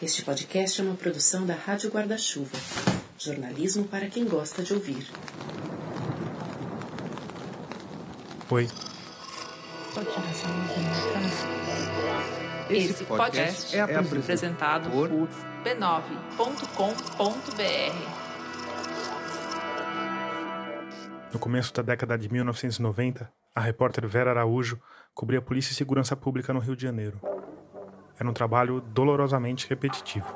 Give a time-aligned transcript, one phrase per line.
[0.00, 2.56] Este podcast é uma produção da Rádio Guarda-Chuva.
[3.18, 5.04] Jornalismo para quem gosta de ouvir.
[8.48, 8.68] Oi.
[12.70, 15.08] Esse podcast é apresentado por
[15.64, 15.88] b9.com.br.
[21.32, 24.80] No começo da década de 1990, a repórter Vera Araújo
[25.12, 27.20] cobria polícia e segurança pública no Rio de Janeiro.
[28.18, 30.26] Era um trabalho dolorosamente repetitivo.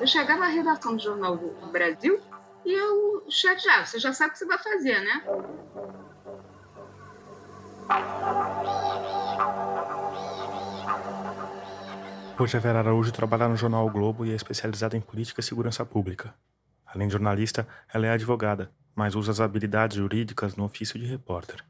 [0.00, 2.20] Eu chegava na redação do Jornal do Brasil
[2.64, 3.86] e eu chateava.
[3.86, 5.22] Você já sabe o que você vai fazer, né?
[12.38, 15.44] Hoje a Vera Araújo trabalha no jornal o Globo e é especializada em política e
[15.44, 16.34] segurança pública.
[16.86, 21.64] Além de jornalista, ela é advogada, mas usa as habilidades jurídicas no ofício de repórter.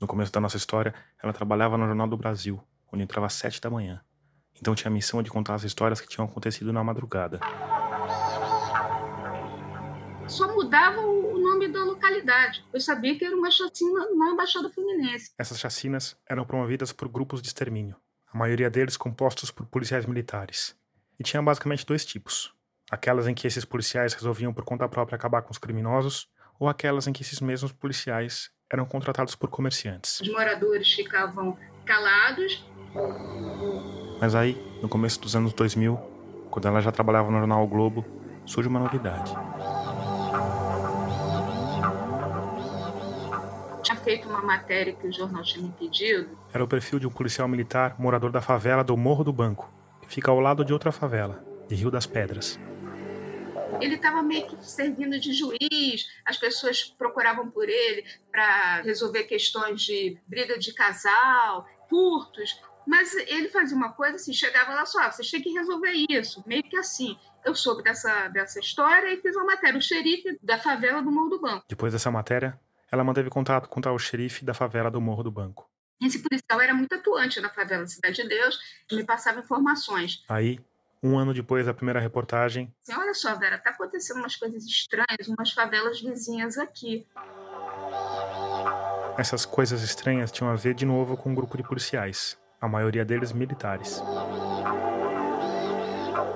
[0.00, 2.58] No começo da nossa história, ela trabalhava no Jornal do Brasil,
[2.90, 4.00] onde entrava às sete da manhã.
[4.58, 7.38] Então tinha a missão de contar as histórias que tinham acontecido na madrugada.
[10.26, 12.64] Só mudava o nome da localidade.
[12.72, 15.32] Eu sabia que era uma chacina na Embaixada Fluminense.
[15.36, 17.96] Essas chacinas eram promovidas por grupos de extermínio,
[18.32, 20.74] a maioria deles compostos por policiais militares.
[21.18, 22.54] E tinha basicamente dois tipos:
[22.90, 26.26] aquelas em que esses policiais resolviam por conta própria acabar com os criminosos,
[26.58, 30.20] ou aquelas em que esses mesmos policiais eram contratados por comerciantes.
[30.20, 32.64] Os moradores ficavam calados.
[34.20, 35.96] Mas aí, no começo dos anos 2000,
[36.50, 38.04] quando ela já trabalhava no jornal o Globo,
[38.46, 39.32] surge uma novidade.
[43.82, 46.38] Tinha feito uma matéria que o jornal tinha me pedido.
[46.52, 49.68] Era o perfil de um policial militar morador da favela do Morro do Banco,
[50.02, 52.58] que fica ao lado de outra favela, de Rio das Pedras.
[53.80, 59.82] Ele estava meio que servindo de juiz, as pessoas procuravam por ele para resolver questões
[59.82, 65.22] de briga de casal, furtos, mas ele fazia uma coisa assim, chegava lá só, você
[65.30, 67.16] tem que resolver isso, meio que assim.
[67.44, 71.30] Eu soube dessa, dessa história e fiz uma matéria, o xerife da favela do Morro
[71.30, 71.64] do Banco.
[71.68, 72.58] Depois dessa matéria,
[72.90, 75.70] ela manteve contato com o xerife da favela do Morro do Banco.
[76.02, 78.58] Esse policial era muito atuante na favela Cidade de Deus,
[78.90, 80.24] me passava informações.
[80.28, 80.58] Aí,
[81.02, 82.74] um ano depois da primeira reportagem.
[82.82, 87.06] Assim, Olha só, Vera, tá acontecendo umas coisas estranhas, umas favelas vizinhas aqui.
[89.16, 93.04] Essas coisas estranhas tinham a ver de novo com um grupo de policiais, a maioria
[93.04, 94.00] deles militares.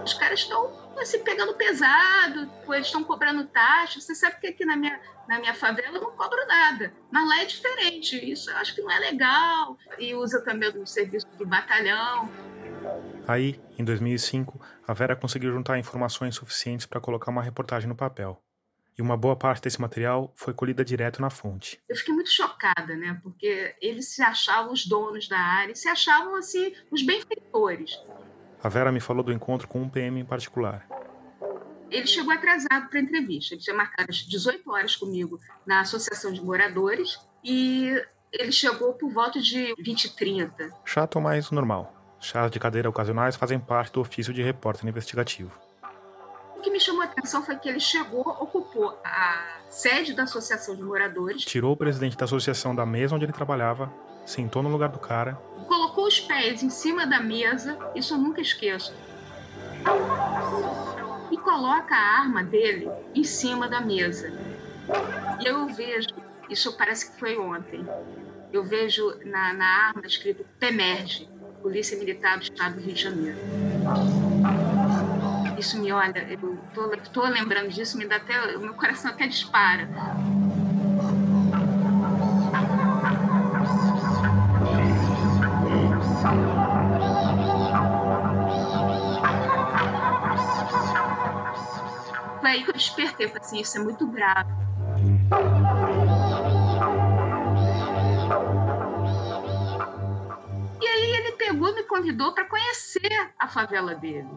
[0.04, 4.00] Os caras estão assim, pegando pesado, eles estão cobrando taxa.
[4.00, 6.92] Você sabe que aqui na minha, na minha favela eu não cobro nada.
[7.10, 8.32] Mas lá é diferente.
[8.32, 9.78] Isso eu acho que não é legal.
[9.98, 12.28] E usa também o serviço do batalhão.
[13.26, 18.42] Aí, em 2005, a Vera conseguiu juntar informações suficientes para colocar uma reportagem no papel.
[18.96, 21.80] E uma boa parte desse material foi colhida direto na fonte.
[21.88, 23.18] Eu fiquei muito chocada, né?
[23.22, 27.98] Porque eles se achavam os donos da área, se achavam assim os benfeitores.
[28.62, 30.86] A Vera me falou do encontro com um PM em particular.
[31.90, 33.54] Ele chegou atrasado para a entrevista.
[33.54, 37.90] Ele tinha marcado às 18 horas comigo na Associação de Moradores e
[38.32, 40.70] ele chegou por volta de 20 e 30.
[40.84, 42.03] Chato, mas normal.
[42.24, 45.60] Chás de cadeira ocasionais fazem parte do ofício de repórter investigativo.
[46.56, 50.74] O que me chamou a atenção foi que ele chegou, ocupou a sede da Associação
[50.74, 53.92] de Moradores, Tirou o presidente da associação da mesa onde ele trabalhava,
[54.24, 55.34] sentou no lugar do cara,
[55.68, 58.94] colocou os pés em cima da mesa, isso eu nunca esqueço,
[61.30, 64.32] e coloca a arma dele em cima da mesa.
[65.42, 66.08] E eu vejo,
[66.48, 67.86] isso parece que foi ontem,
[68.50, 71.33] eu vejo na, na arma escrito PEMERGE,
[71.64, 73.38] Polícia Militar do Estado do Rio de Janeiro.
[75.58, 79.26] Isso me olha, eu tô, tô lembrando disso, me dá até, o meu coração até
[79.26, 79.88] dispara.
[92.40, 94.63] Foi aí que eu despertei, falei assim, isso é muito grave.
[101.84, 104.28] Me convidou para conhecer a favela dele.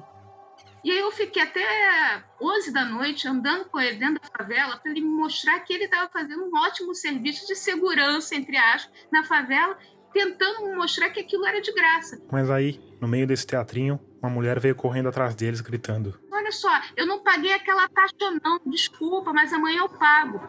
[0.83, 4.91] E aí eu fiquei até 11 da noite andando com ele dentro da favela para
[4.91, 9.23] ele me mostrar que ele estava fazendo um ótimo serviço de segurança, entre aspas, na
[9.23, 9.77] favela,
[10.13, 12.21] tentando me mostrar que aquilo era de graça.
[12.31, 16.19] mas aí, no meio desse teatrinho, uma mulher veio correndo atrás deles gritando.
[16.31, 20.39] Olha só, eu não paguei aquela taxa não, desculpa, mas amanhã eu pago.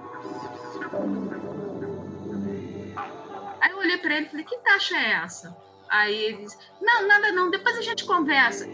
[3.61, 5.68] Aí eu olhei para ele e falei, que taxa é essa?
[5.91, 8.67] Aí ele disse, não, nada não, depois a gente conversa.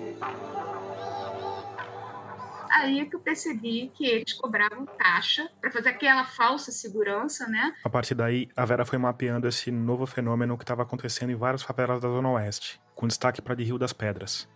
[2.74, 7.72] aí que eu percebi que eles cobravam taxa para fazer aquela falsa segurança, né?
[7.84, 11.62] A partir daí, a Vera foi mapeando esse novo fenômeno que estava acontecendo em várias
[11.62, 14.48] favelas da Zona Oeste, com destaque para de Rio das Pedras.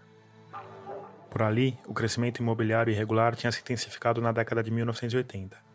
[1.31, 5.68] Por ali, o crescimento imobiliário irregular tinha se intensificado na década de 1980.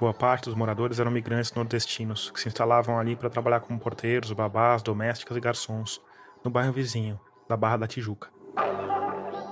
[0.00, 4.32] Boa parte dos moradores eram migrantes nordestinos, que se instalavam ali para trabalhar como porteiros,
[4.32, 6.00] babás, domésticas e garçons,
[6.44, 7.18] no bairro vizinho,
[7.48, 8.30] da Barra da Tijuca.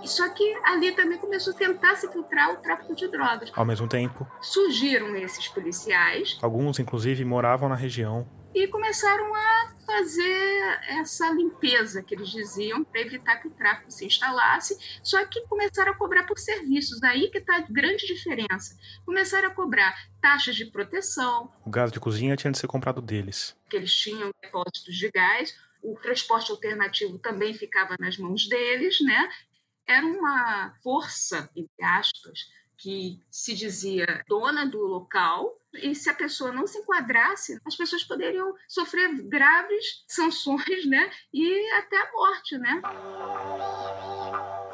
[0.04, 3.50] Só que ali também começou a tentar se filtrar o tráfico de drogas.
[3.56, 6.38] Ao mesmo tempo, surgiram esses policiais.
[6.40, 8.28] Alguns, inclusive, moravam na região.
[8.56, 14.06] E começaram a fazer essa limpeza que eles diziam para evitar que o tráfico se
[14.06, 14.78] instalasse.
[15.02, 17.02] Só que começaram a cobrar por serviços.
[17.02, 18.74] Aí que está a grande diferença.
[19.04, 21.52] Começaram a cobrar taxas de proteção.
[21.66, 23.54] O gás de cozinha tinha de ser comprado deles.
[23.68, 29.28] Que eles tinham depósitos de gás o transporte alternativo também ficava nas mãos deles, né?
[29.86, 32.40] era uma força, entre aspas,
[32.78, 38.04] que se dizia dona do local, e se a pessoa não se enquadrasse, as pessoas
[38.04, 41.10] poderiam sofrer graves sanções, né?
[41.32, 42.82] E até a morte, né?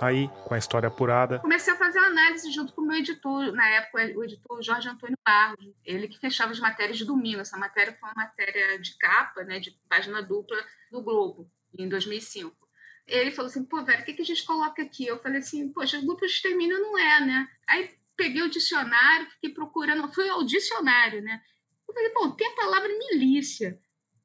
[0.00, 1.38] Aí, com a história apurada.
[1.38, 5.16] Comecei a fazer análise junto com o meu editor, na época, o editor Jorge Antônio
[5.24, 5.64] Barros.
[5.84, 7.40] Ele que fechava as matérias de domingo.
[7.40, 10.58] Essa matéria foi uma matéria de capa, né, de página dupla
[10.90, 12.61] do Globo, em 2005
[13.06, 15.06] ele falou assim, pô, velho, o que, que a gente coloca aqui?
[15.06, 17.48] Eu falei assim, poxa, grupo de extermínio não é, né?
[17.68, 21.42] Aí peguei o dicionário, fiquei procurando, fui ao dicionário, né?
[21.88, 23.78] Eu falei, bom, tem a palavra milícia.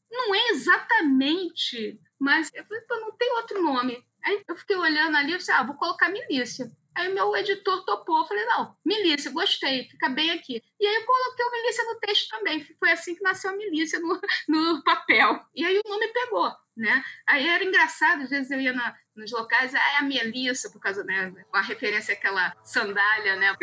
[0.09, 4.05] Não é exatamente, mas eu falei, pô, não tem outro nome.
[4.23, 6.71] Aí eu fiquei olhando ali, eu falei, ah, vou colocar milícia.
[6.95, 10.63] Aí meu editor topou, eu falei, não, milícia, gostei, fica bem aqui.
[10.79, 12.59] E aí eu coloquei o milícia no texto também.
[12.79, 15.45] Foi assim que nasceu a milícia no, no papel.
[15.53, 17.03] E aí o nome pegou, né?
[17.27, 20.79] Aí era engraçado, às vezes eu ia na, nos locais, ah, é a Melissa, por
[20.79, 23.55] causa, né, com a referência àquela sandália, né?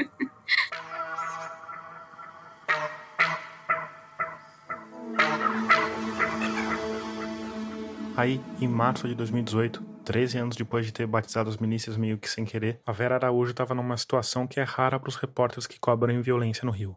[8.17, 12.31] Aí, em março de 2018, 13 anos depois de ter batizado as milícias meio que
[12.31, 15.81] sem querer, a Vera Araújo estava numa situação que é rara para os repórteres que
[15.81, 16.97] cobrem violência no Rio.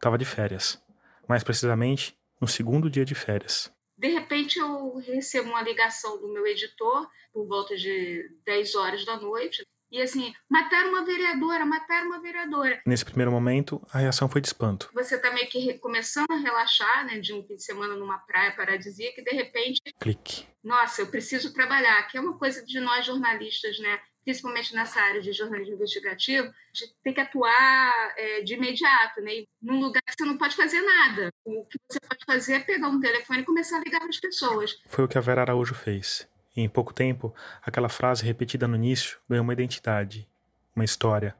[0.00, 0.82] Tava de férias.
[1.28, 3.70] Mais precisamente, no segundo dia de férias.
[4.02, 9.16] De repente eu recebo uma ligação do meu editor por volta de 10 horas da
[9.16, 9.64] noite.
[9.92, 12.82] E assim, mataram uma vereadora, mataram uma vereadora.
[12.84, 14.90] Nesse primeiro momento, a reação foi de espanto.
[14.92, 18.50] Você tá meio que começando a relaxar, né, de um fim de semana numa praia
[18.56, 19.80] paradisíaca e de repente...
[20.00, 20.48] Clique.
[20.64, 24.00] Nossa, eu preciso trabalhar, que é uma coisa de nós jornalistas, né?
[24.24, 29.34] Principalmente nessa área de jornalismo investigativo, de ter que atuar é, de imediato, né?
[29.34, 31.30] E num lugar que você não pode fazer nada.
[31.44, 34.20] O que você pode fazer é pegar um telefone e começar a ligar para as
[34.20, 34.80] pessoas.
[34.86, 36.28] Foi o que a Vera Araújo fez.
[36.56, 40.28] E em pouco tempo, aquela frase repetida no início ganhou uma identidade,
[40.76, 41.34] uma história,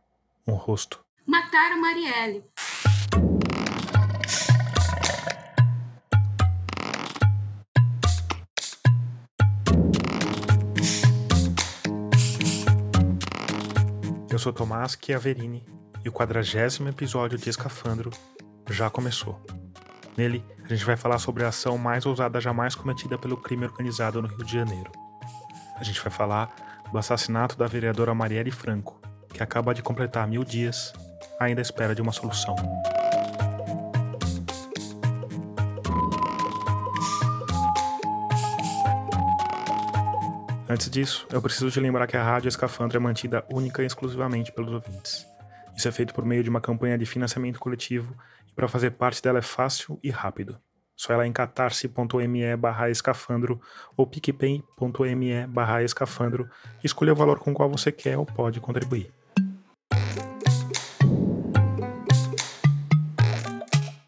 [0.46, 1.04] um rosto.
[1.26, 2.44] Mataram Marielle.
[14.32, 15.62] Eu sou Tomás Chiaverini
[16.02, 18.10] e o quadragésimo episódio de Escafandro
[18.70, 19.38] já começou.
[20.16, 24.22] Nele, a gente vai falar sobre a ação mais ousada jamais cometida pelo crime organizado
[24.22, 24.90] no Rio de Janeiro.
[25.76, 28.98] A gente vai falar do assassinato da vereadora Marielle Franco,
[29.28, 30.94] que acaba de completar mil dias,
[31.38, 32.56] ainda à espera de uma solução.
[40.72, 44.50] Antes disso, eu preciso te lembrar que a Rádio Escafandro é mantida única e exclusivamente
[44.50, 45.26] pelos ouvintes.
[45.76, 48.16] Isso é feito por meio de uma campanha de financiamento coletivo
[48.48, 50.58] e para fazer parte dela é fácil e rápido.
[50.96, 53.60] Só ir lá em catarse.me barra escafandro
[53.94, 56.48] ou picpay.me barra escafandro
[56.82, 59.12] e escolher o valor com o qual você quer ou pode contribuir.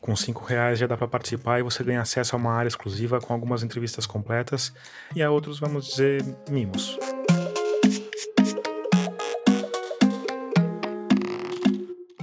[0.05, 3.23] Com cinco reais já dá para participar e você ganha acesso a uma área exclusiva
[3.23, 4.71] com algumas entrevistas completas
[5.17, 6.99] e a outros, vamos dizer, mimos.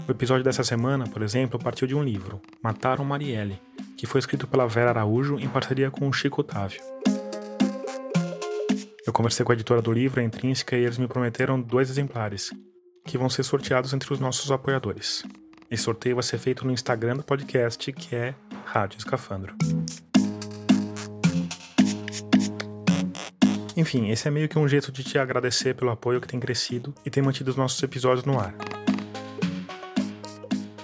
[0.08, 3.60] O episódio dessa semana, por exemplo, partiu de um livro, Mataram Marielle,
[3.98, 6.80] que foi escrito pela Vera Araújo em parceria com o Chico Otávio.
[9.08, 12.52] Eu conversei com a editora do livro, a Intrínseca, e eles me prometeram dois exemplares,
[13.04, 15.24] que vão ser sorteados entre os nossos apoiadores.
[15.72, 18.36] Esse sorteio vai ser feito no Instagram do podcast, que é
[18.66, 19.56] Rádio Escafandro.
[23.78, 26.94] Enfim, esse é meio que um jeito de te agradecer pelo apoio que tem crescido
[27.06, 28.54] e tem mantido os nossos episódios no ar.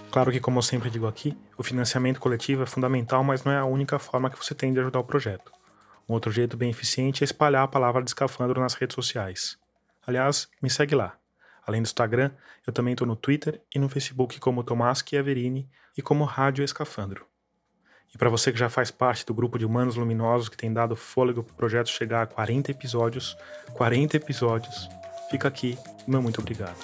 [0.10, 3.58] Claro que, como eu sempre digo aqui, o financiamento coletivo é fundamental, mas não é
[3.58, 5.52] a única forma que você tem de ajudar o projeto.
[6.08, 9.58] Um outro jeito bem eficiente é espalhar a palavra de escafandro nas redes sociais.
[10.08, 11.18] Aliás, me segue lá,
[11.68, 12.32] Além do Instagram,
[12.66, 17.26] eu também estou no Twitter e no Facebook como Tomás Chiaverini e como Rádio Escafandro.
[18.14, 20.96] E para você que já faz parte do grupo de humanos luminosos que tem dado
[20.96, 23.36] fôlego para o projeto chegar a 40 episódios,
[23.74, 24.88] 40 episódios,
[25.30, 26.78] fica aqui meu muito obrigado.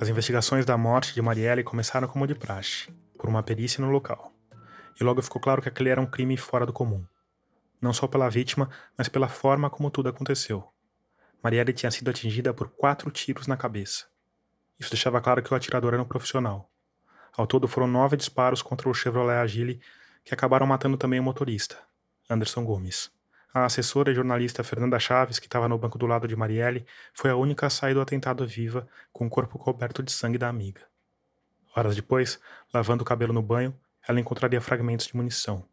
[0.00, 4.35] As investigações da morte de Marielle começaram como de praxe, por uma perícia no local.
[4.98, 7.04] E logo ficou claro que aquele era um crime fora do comum.
[7.80, 10.66] Não só pela vítima, mas pela forma como tudo aconteceu.
[11.42, 14.06] Marielle tinha sido atingida por quatro tiros na cabeça.
[14.78, 16.70] Isso deixava claro que o atirador era um profissional.
[17.36, 19.80] Ao todo foram nove disparos contra o Chevrolet Agile,
[20.24, 21.78] que acabaram matando também o motorista,
[22.28, 23.10] Anderson Gomes.
[23.52, 27.30] A assessora e jornalista Fernanda Chaves, que estava no banco do lado de Marielle, foi
[27.30, 30.82] a única a sair do atentado viva, com o corpo coberto de sangue da amiga.
[31.74, 32.40] Horas depois,
[32.72, 35.64] lavando o cabelo no banho, ela encontraria fragmentos de munição.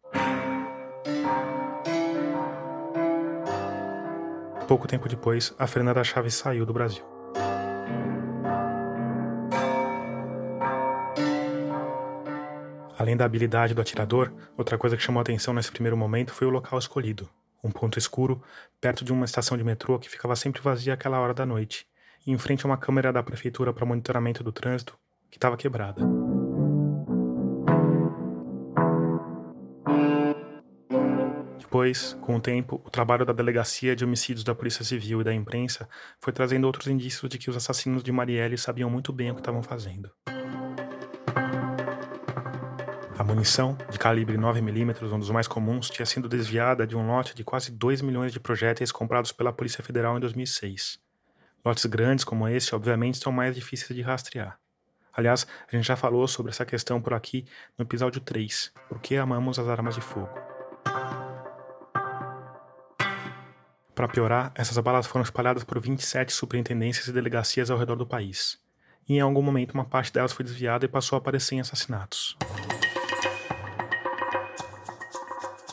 [4.68, 7.04] Pouco tempo depois, a Fernanda Chaves saiu do Brasil.
[12.98, 16.48] Além da habilidade do atirador, outra coisa que chamou a atenção nesse primeiro momento foi
[16.48, 17.30] o local escolhido.
[17.62, 18.42] Um ponto escuro,
[18.80, 21.86] perto de uma estação de metrô que ficava sempre vazia àquela hora da noite,
[22.26, 24.98] e em frente a uma câmera da prefeitura para monitoramento do trânsito
[25.30, 26.23] que estava quebrada.
[31.74, 35.34] Depois, com o tempo, o trabalho da Delegacia de Homicídios da Polícia Civil e da
[35.34, 35.90] imprensa
[36.20, 39.42] foi trazendo outros indícios de que os assassinos de Marielle sabiam muito bem o que
[39.42, 40.12] estavam fazendo.
[43.18, 47.34] A munição, de calibre 9mm, um dos mais comuns, tinha sido desviada de um lote
[47.34, 51.00] de quase 2 milhões de projéteis comprados pela Polícia Federal em 2006.
[51.66, 54.60] Lotes grandes como esse, obviamente, são mais difíceis de rastrear.
[55.12, 59.18] Aliás, a gente já falou sobre essa questão por aqui no episódio 3, Por que
[59.18, 60.53] amamos as armas de fogo?
[63.96, 68.58] Para piorar, essas balas foram espalhadas por 27 superintendências e delegacias ao redor do país.
[69.08, 72.36] E em algum momento, uma parte delas foi desviada e passou a aparecer em assassinatos.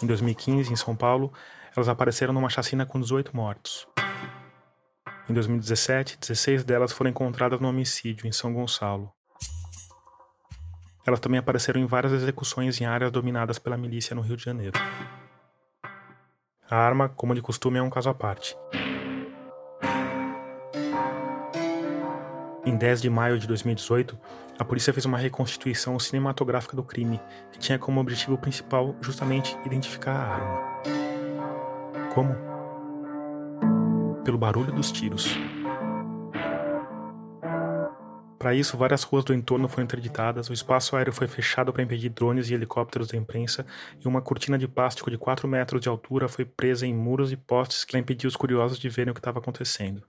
[0.03, 1.33] Em 2015, em São Paulo,
[1.75, 3.87] elas apareceram numa chacina com 18 mortos.
[5.29, 9.11] Em 2017, 16 delas foram encontradas no homicídio em São Gonçalo.
[11.07, 14.79] Elas também apareceram em várias execuções em áreas dominadas pela milícia no Rio de Janeiro.
[16.71, 18.57] A arma, como de costume, é um caso à parte.
[22.65, 24.17] Em 10 de maio de 2018,
[24.57, 30.13] a polícia fez uma reconstituição cinematográfica do crime, que tinha como objetivo principal justamente identificar
[30.13, 30.61] a arma.
[32.15, 32.37] Como?
[34.23, 35.37] Pelo barulho dos tiros.
[38.41, 42.09] Para isso, várias ruas do entorno foram interditadas, o espaço aéreo foi fechado para impedir
[42.09, 43.67] drones e helicópteros da imprensa,
[44.03, 47.37] e uma cortina de plástico de 4 metros de altura foi presa em muros e
[47.37, 50.03] postes que impediu os curiosos de verem o que estava acontecendo.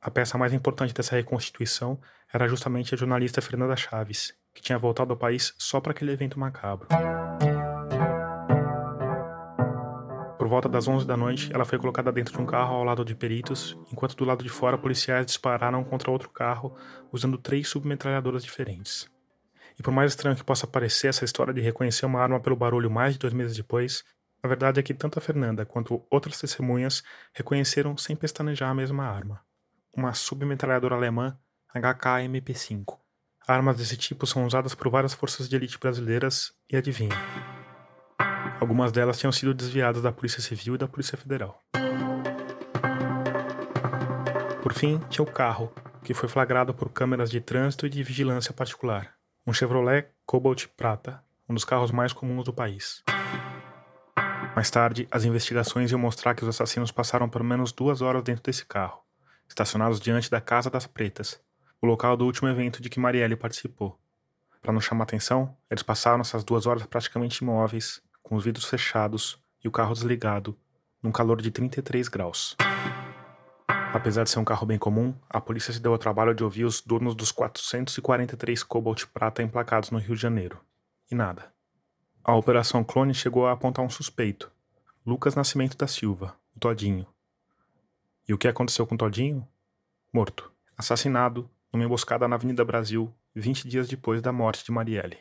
[0.00, 2.00] A peça mais importante dessa reconstituição
[2.32, 6.38] era justamente a jornalista Fernanda Chaves, que tinha voltado ao país só para aquele evento
[6.38, 6.86] macabro.
[10.52, 13.14] Volta das 11 da noite, ela foi colocada dentro de um carro ao lado de
[13.14, 16.76] peritos, enquanto do lado de fora policiais dispararam contra outro carro
[17.10, 19.10] usando três submetralhadoras diferentes.
[19.78, 22.90] E por mais estranho que possa parecer essa história de reconhecer uma arma pelo barulho
[22.90, 24.04] mais de dois meses depois,
[24.42, 29.06] a verdade é que tanto a Fernanda quanto outras testemunhas reconheceram sem pestanejar a mesma
[29.06, 29.40] arma.
[29.96, 31.34] Uma submetralhadora alemã
[31.74, 32.98] HK-MP5.
[33.48, 37.16] Armas desse tipo são usadas por várias forças de elite brasileiras e adivinha,
[38.62, 41.60] Algumas delas tinham sido desviadas da Polícia Civil e da Polícia Federal.
[44.62, 45.72] Por fim, tinha o carro,
[46.04, 49.14] que foi flagrado por câmeras de trânsito e de vigilância particular.
[49.44, 53.02] Um Chevrolet Cobalt Prata, um dos carros mais comuns do país.
[54.54, 58.44] Mais tarde, as investigações iam mostrar que os assassinos passaram pelo menos duas horas dentro
[58.44, 59.02] desse carro,
[59.48, 61.40] estacionados diante da Casa das Pretas,
[61.80, 63.98] o local do último evento de que Marielle participou.
[64.60, 69.38] Para não chamar atenção, eles passaram essas duas horas praticamente imóveis, com os vidros fechados
[69.62, 70.56] e o carro desligado,
[71.02, 72.56] num calor de 33 graus.
[73.66, 76.64] Apesar de ser um carro bem comum, a polícia se deu ao trabalho de ouvir
[76.64, 80.58] os donos dos 443 Cobalt Prata emplacados no Rio de Janeiro.
[81.10, 81.52] E nada.
[82.24, 84.50] A Operação Clone chegou a apontar um suspeito,
[85.04, 87.06] Lucas Nascimento da Silva, o Todinho.
[88.26, 89.46] E o que aconteceu com o Todinho?
[90.12, 90.50] Morto.
[90.78, 95.18] Assassinado numa emboscada na Avenida Brasil, 20 dias depois da morte de Marielle.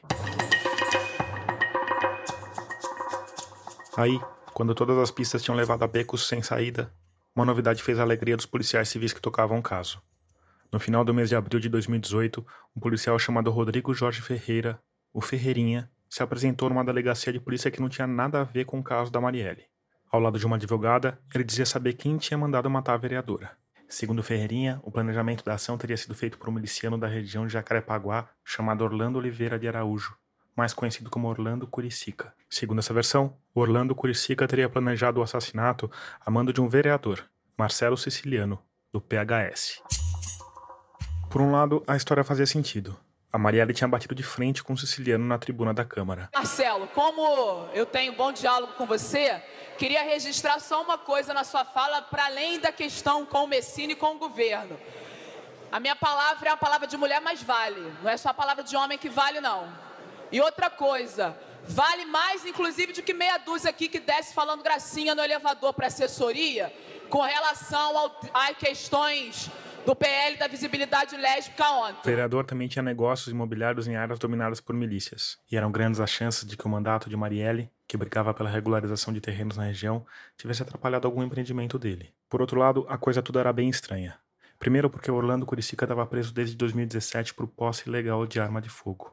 [3.97, 4.19] Aí,
[4.53, 6.93] quando todas as pistas tinham levado a becos sem saída,
[7.35, 10.01] uma novidade fez a alegria dos policiais civis que tocavam o caso.
[10.71, 12.45] No final do mês de abril de 2018,
[12.75, 14.81] um policial chamado Rodrigo Jorge Ferreira,
[15.13, 18.79] o Ferreirinha, se apresentou numa delegacia de polícia que não tinha nada a ver com
[18.79, 19.65] o caso da Marielle.
[20.09, 23.51] Ao lado de uma advogada, ele dizia saber quem tinha mandado matar a vereadora.
[23.89, 27.51] Segundo Ferreirinha, o planejamento da ação teria sido feito por um miliciano da região de
[27.51, 30.15] Jacarepaguá chamado Orlando Oliveira de Araújo,
[30.55, 32.33] mais conhecido como Orlando Curicica.
[32.49, 35.89] Segundo essa versão, Orlando Curicica teria planejado o assassinato
[36.25, 37.23] a mando de um vereador,
[37.57, 39.81] Marcelo Siciliano, do PHS.
[41.29, 42.97] Por um lado, a história fazia sentido.
[43.31, 46.29] A Marielle tinha batido de frente com o siciliano na tribuna da Câmara.
[46.35, 49.41] Marcelo, como eu tenho bom diálogo com você,
[49.77, 53.93] queria registrar só uma coisa na sua fala, para além da questão com o Messina
[53.93, 54.77] e com o governo.
[55.71, 57.93] A minha palavra é a palavra de mulher, mas vale.
[58.03, 59.69] Não é só a palavra de homem que vale, não.
[60.31, 61.35] E outra coisa,
[61.67, 65.87] vale mais, inclusive, do que meia dúzia aqui que desce falando gracinha no elevador para
[65.87, 66.73] assessoria
[67.09, 69.51] com relação a questões
[69.85, 71.99] do PL da visibilidade lésbica ontem.
[72.01, 75.37] O vereador também tinha negócios imobiliários em áreas dominadas por milícias.
[75.51, 79.13] E eram grandes as chances de que o mandato de Marielle, que brigava pela regularização
[79.13, 80.05] de terrenos na região,
[80.37, 82.13] tivesse atrapalhado algum empreendimento dele.
[82.29, 84.17] Por outro lado, a coisa tudo era bem estranha.
[84.57, 89.11] Primeiro porque Orlando Curicica estava preso desde 2017 por posse ilegal de arma de fogo.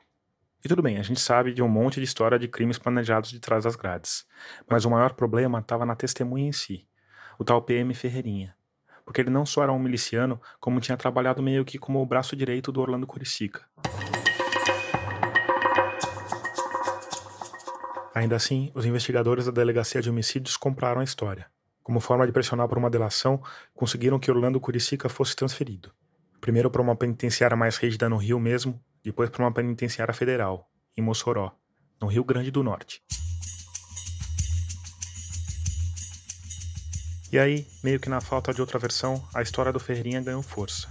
[0.65, 3.41] E tudo bem, a gente sabe de um monte de história de crimes planejados de
[3.41, 4.27] trás das grades.
[4.69, 6.87] Mas o maior problema estava na testemunha em si,
[7.39, 8.59] o tal PM Ferreirinha
[9.09, 12.37] porque ele não só era um miliciano, como tinha trabalhado meio que como o braço
[12.37, 13.65] direito do Orlando Curicica.
[18.15, 21.47] Ainda assim, os investigadores da Delegacia de Homicídios compraram a história.
[21.83, 23.43] Como forma de pressionar por uma delação,
[23.75, 25.91] conseguiram que Orlando Curicica fosse transferido.
[26.39, 31.03] Primeiro para uma penitenciária mais rígida no Rio mesmo, depois para uma penitenciária federal, em
[31.03, 31.53] Mossoró,
[32.01, 33.03] no Rio Grande do Norte.
[37.31, 40.89] E aí, meio que na falta de outra versão, a história do Ferreirinha ganhou força.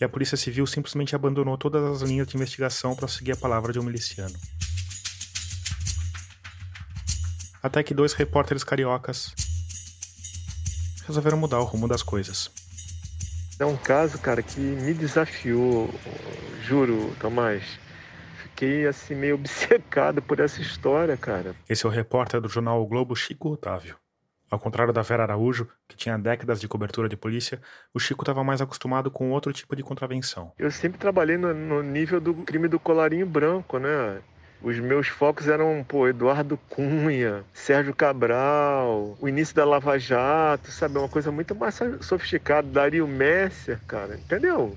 [0.00, 3.72] E a Polícia Civil simplesmente abandonou todas as linhas de investigação para seguir a palavra
[3.72, 4.36] de um miliciano.
[7.62, 9.32] Até que dois repórteres cariocas
[11.06, 12.50] resolveram mudar o rumo das coisas.
[13.58, 15.88] É um caso, cara, que me desafiou,
[16.62, 17.78] juro, Tomás.
[18.42, 21.54] Fiquei assim meio obcecado por essa história, cara.
[21.68, 23.96] Esse é o repórter do jornal o Globo, Chico Otávio.
[24.50, 27.60] Ao contrário da Vera Araújo, que tinha décadas de cobertura de polícia,
[27.92, 30.52] o Chico estava mais acostumado com outro tipo de contravenção.
[30.58, 34.20] Eu sempre trabalhei no, no, nível do crime do colarinho branco, né?
[34.66, 40.98] Os meus focos eram, pô, Eduardo Cunha, Sérgio Cabral, o início da Lava Jato, sabe?
[40.98, 42.66] Uma coisa muito mais sofisticada.
[42.66, 44.76] Dario Messer, cara, entendeu?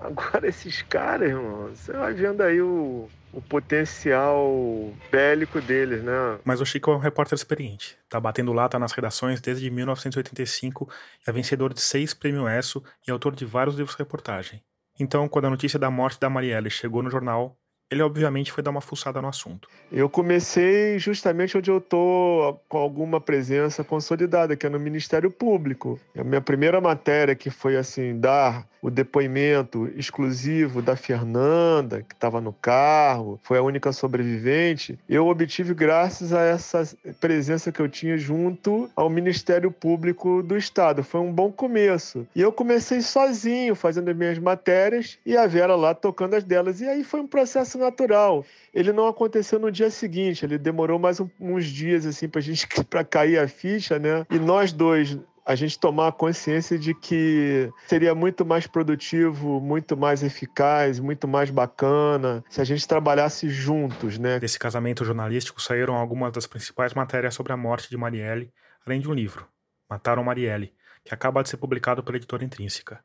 [0.00, 6.40] Agora esses caras, irmão, você vai vendo aí o, o potencial bélico deles, né?
[6.44, 7.96] Mas o Chico é um repórter experiente.
[8.08, 10.88] Tá batendo lata nas redações desde 1985,
[11.24, 14.60] é vencedor de seis prêmios ESSO e autor de vários livros de reportagem.
[14.98, 17.56] Então, quando a notícia da morte da Marielle chegou no jornal,
[17.90, 19.68] ele obviamente foi dar uma fuçada no assunto.
[19.90, 25.98] Eu comecei justamente onde eu tô com alguma presença consolidada, que é no Ministério Público.
[26.16, 32.40] A minha primeira matéria que foi assim dar o depoimento exclusivo da Fernanda, que estava
[32.40, 36.88] no carro, foi a única sobrevivente, eu obtive graças a essa
[37.20, 41.02] presença que eu tinha junto ao Ministério Público do Estado.
[41.02, 42.26] Foi um bom começo.
[42.34, 46.80] E eu comecei sozinho, fazendo as minhas matérias, e a Vera lá tocando as delas.
[46.80, 48.44] E aí foi um processo natural.
[48.74, 52.66] Ele não aconteceu no dia seguinte, ele demorou mais um, uns dias assim para gente
[52.90, 54.26] para cair a ficha, né?
[54.30, 60.22] E nós dois a gente tomar consciência de que seria muito mais produtivo, muito mais
[60.22, 64.38] eficaz, muito mais bacana se a gente trabalhasse juntos, né?
[64.38, 68.52] Desse casamento jornalístico saíram algumas das principais matérias sobre a morte de Marielle,
[68.86, 69.48] além de um livro,
[69.88, 73.02] Mataram Marielle, que acaba de ser publicado pela editora Intrínseca.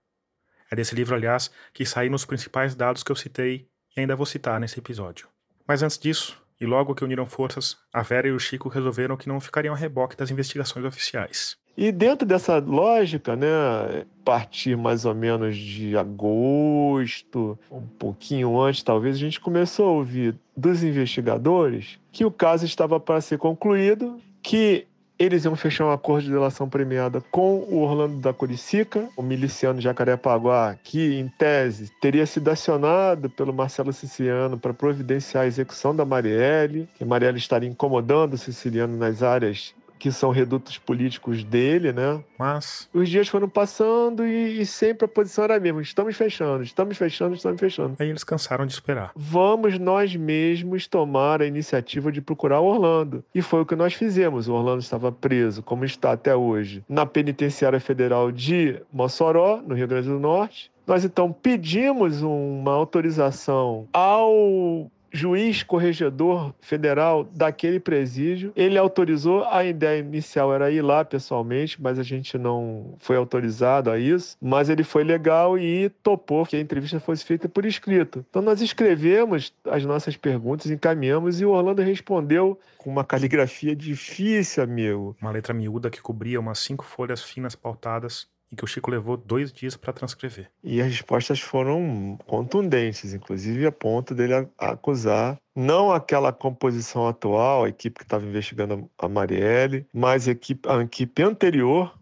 [0.69, 4.25] É desse livro, aliás, que saíram os principais dados que eu citei e ainda vou
[4.25, 5.27] citar nesse episódio.
[5.67, 9.27] Mas antes disso, e logo que uniram forças, a Vera e o Chico resolveram que
[9.27, 11.57] não ficariam a reboque das investigações oficiais.
[11.75, 19.15] E dentro dessa lógica, né, partir mais ou menos de agosto, um pouquinho antes talvez,
[19.15, 24.85] a gente começou a ouvir dos investigadores que o caso estava para ser concluído, que
[25.23, 29.79] eles iam fechar um acordo de delação premiada com o Orlando da Curicica, o miliciano
[29.79, 36.05] Jacarepaguá, que, em tese, teria sido acionado pelo Marcelo Siciliano para providenciar a execução da
[36.05, 42.21] Marielle, que Marielle estaria incomodando o Siciliano nas áreas que são redutos políticos dele, né?
[42.37, 42.89] Mas.
[42.93, 46.97] Os dias foram passando e, e, sempre a posição era a mesma: estamos fechando, estamos
[46.97, 47.95] fechando, estamos fechando.
[47.97, 49.13] Aí eles cansaram de esperar.
[49.15, 53.23] Vamos nós mesmos tomar a iniciativa de procurar Orlando.
[53.33, 54.49] E foi o que nós fizemos.
[54.49, 59.87] O Orlando estava preso, como está até hoje, na Penitenciária Federal de Mossoró, no Rio
[59.87, 60.69] Grande do Norte.
[60.85, 68.51] Nós então pedimos uma autorização ao juiz corregedor federal daquele presídio.
[68.55, 73.91] Ele autorizou, a ideia inicial era ir lá pessoalmente, mas a gente não foi autorizado
[73.91, 74.35] a isso.
[74.41, 78.25] Mas ele foi legal e topou que a entrevista fosse feita por escrito.
[78.29, 84.63] Então nós escrevemos as nossas perguntas, encaminhamos e o Orlando respondeu com uma caligrafia difícil,
[84.63, 85.15] amigo.
[85.21, 89.17] Uma letra miúda que cobria umas cinco folhas finas pautadas e que o Chico levou
[89.17, 90.47] dois dias para transcrever.
[90.63, 97.69] E as respostas foram contundentes, inclusive a ponto dele acusar não aquela composição atual, a
[97.69, 101.97] equipe que estava investigando a Marielle, mas a equipe, a equipe anterior.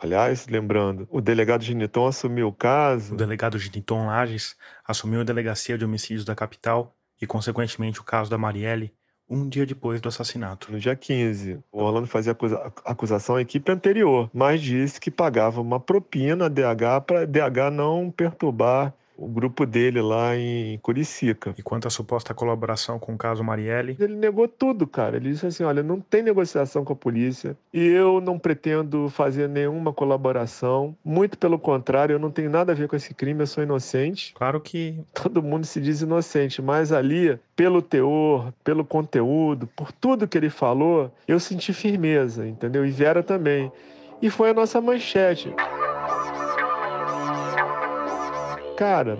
[0.00, 3.14] Aliás, lembrando, o delegado Geniton assumiu o caso.
[3.14, 4.56] O delegado Geniton Lages
[4.86, 8.94] assumiu a delegacia de homicídios da capital e, consequentemente, o caso da Marielle
[9.28, 10.72] um dia depois do assassinato.
[10.72, 12.36] No dia 15, o Orlando fazia
[12.84, 18.10] acusação à equipe anterior, mas disse que pagava uma propina a DH para DH não
[18.10, 21.52] perturbar o grupo dele lá em Curicica.
[21.58, 23.96] E quanto à suposta colaboração com o caso Marielle?
[23.98, 25.16] Ele negou tudo, cara.
[25.16, 29.48] Ele disse assim: olha, não tem negociação com a polícia e eu não pretendo fazer
[29.48, 30.96] nenhuma colaboração.
[31.04, 34.32] Muito pelo contrário, eu não tenho nada a ver com esse crime, eu sou inocente.
[34.34, 34.94] Claro que.
[35.12, 40.50] Todo mundo se diz inocente, mas ali, pelo teor, pelo conteúdo, por tudo que ele
[40.50, 42.86] falou, eu senti firmeza, entendeu?
[42.86, 43.72] E Vera também.
[44.22, 45.52] E foi a nossa manchete.
[48.78, 49.18] Cara,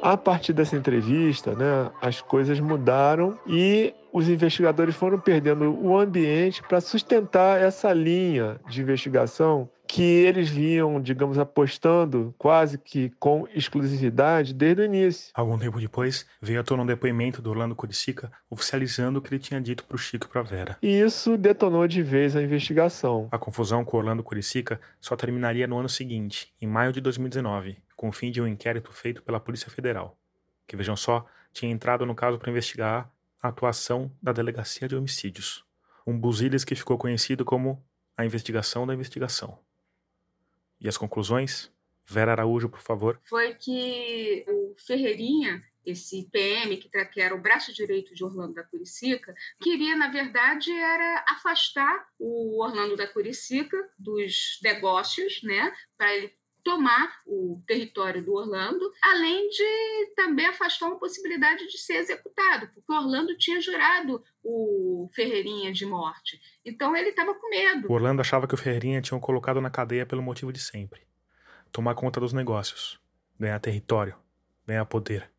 [0.00, 6.62] a partir dessa entrevista, né, as coisas mudaram e os investigadores foram perdendo o ambiente
[6.62, 14.54] para sustentar essa linha de investigação que eles vinham, digamos, apostando quase que com exclusividade
[14.54, 15.32] desde o início.
[15.34, 19.42] Algum tempo depois, veio à tona um depoimento do Orlando Curicica oficializando o que ele
[19.42, 20.78] tinha dito para o Chico e para Vera.
[20.80, 23.26] E isso detonou de vez a investigação.
[23.32, 28.10] A confusão com Orlando Curicica só terminaria no ano seguinte, em maio de 2019, com
[28.10, 30.16] o fim de um inquérito feito pela Polícia Federal,
[30.68, 33.10] que, vejam só, tinha entrado no caso para investigar
[33.42, 35.64] a atuação da Delegacia de Homicídios,
[36.06, 37.82] um buziles que ficou conhecido como
[38.16, 39.58] a investigação da investigação.
[40.80, 41.70] E as conclusões?
[42.06, 43.20] Vera Araújo, por favor.
[43.28, 48.64] Foi que o Ferreirinha, esse PM, que, que era o braço direito de Orlando da
[48.64, 56.39] Curicica, queria, na verdade, era afastar o Orlando da Curicica dos negócios, né, para ele
[56.62, 62.92] tomar o território do Orlando, além de também afastar uma possibilidade de ser executado, porque
[62.92, 66.40] Orlando tinha jurado o Ferreirinha de morte.
[66.64, 67.88] Então ele estava com medo.
[67.90, 71.02] O Orlando achava que o Ferreirinha tinham colocado na cadeia pelo motivo de sempre:
[71.70, 73.00] tomar conta dos negócios,
[73.38, 74.16] ganhar território,
[74.66, 75.30] ganhar poder.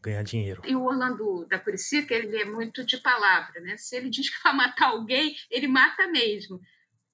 [0.00, 0.62] Ganhar dinheiro.
[0.64, 3.76] E o Orlando da Curicica, ele é muito de palavra, né?
[3.76, 6.60] Se ele diz que vai matar alguém, ele mata mesmo.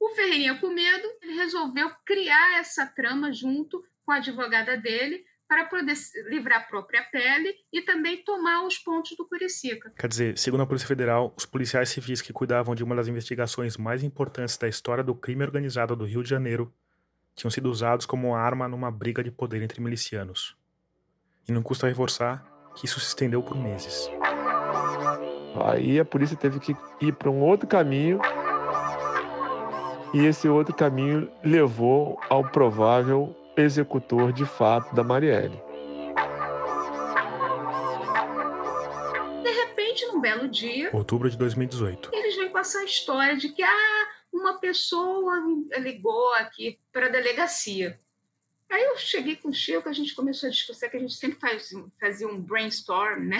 [0.00, 5.66] O Ferreirinha, com medo, ele resolveu criar essa trama junto com a advogada dele para
[5.66, 5.94] poder
[6.28, 9.92] livrar a própria pele e também tomar os pontos do Curicica.
[9.96, 13.76] Quer dizer, segundo a Polícia Federal, os policiais civis que cuidavam de uma das investigações
[13.76, 16.72] mais importantes da história do crime organizado do Rio de Janeiro
[17.35, 20.57] tinham sido usados como arma numa briga de poder entre milicianos.
[21.46, 24.09] E não custa reforçar que isso se estendeu por meses.
[25.66, 28.18] Aí a polícia teve que ir para um outro caminho
[30.14, 35.61] e esse outro caminho levou ao provável executor de fato da Marielle.
[39.42, 43.62] De repente, num belo dia, outubro de 2018, eles vêm com essa história de que
[43.64, 45.35] ah, uma pessoa
[45.79, 48.00] ligou aqui para a delegacia.
[48.70, 51.40] Aí eu cheguei com o Chico, a gente começou a discutir que a gente sempre
[51.40, 53.38] faz, fazia um brainstorm, né?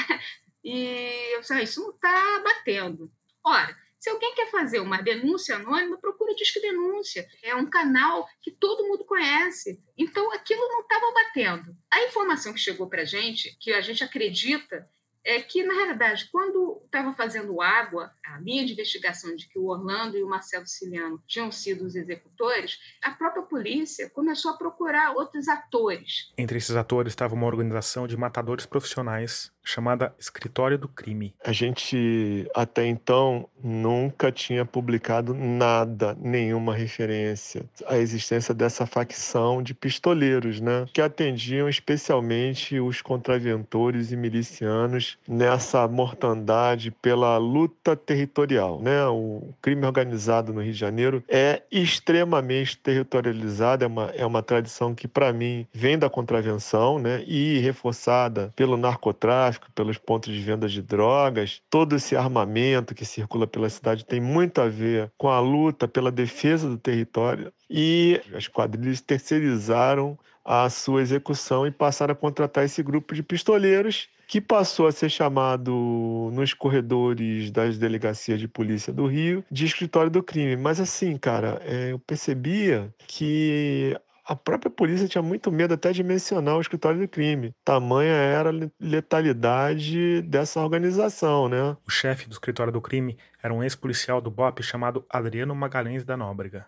[0.65, 3.13] E eu disse, ah, isso não está batendo.
[3.45, 7.27] Ora, se alguém quer fazer uma denúncia anônima, procura o Disque Denúncia.
[7.43, 9.83] É um canal que todo mundo conhece.
[9.97, 11.75] Então, aquilo não estava batendo.
[11.91, 14.87] A informação que chegou para a gente, que a gente acredita
[15.25, 19.67] é que, na realidade, quando estava fazendo água, a linha de investigação de que o
[19.67, 25.13] Orlando e o Marcelo Ciliano tinham sido os executores, a própria polícia começou a procurar
[25.13, 26.33] outros atores.
[26.37, 31.35] Entre esses atores estava uma organização de matadores profissionais chamada Escritório do Crime.
[31.43, 39.73] A gente até então nunca tinha publicado nada, nenhuma referência à existência dessa facção de
[39.73, 49.07] pistoleiros, né, que atendiam especialmente os contraventores e milicianos nessa mortandade pela luta territorial, né?
[49.07, 54.95] O crime organizado no Rio de Janeiro é extremamente territorializado, é uma, é uma tradição
[54.95, 60.41] que para mim vem da contravenção, né, e reforçada pelo narcotráfico tráfico, pelos pontos de
[60.41, 65.29] venda de drogas, todo esse armamento que circula pela cidade tem muito a ver com
[65.29, 67.53] a luta pela defesa do território.
[67.69, 74.09] E as quadrilhas terceirizaram a sua execução e passaram a contratar esse grupo de pistoleiros
[74.35, 80.11] que passou a ser chamado nos corredores das delegacias de polícia do Rio de escritório
[80.11, 80.57] do crime.
[80.57, 86.03] Mas assim, cara, é, eu percebia que a própria polícia tinha muito medo até de
[86.03, 87.55] mencionar o escritório do crime.
[87.65, 91.77] Tamanha era a letalidade dessa organização, né?
[91.87, 96.17] O chefe do escritório do crime era um ex-policial do BOP chamado Adriano Magalhães da
[96.17, 96.67] Nóbrega,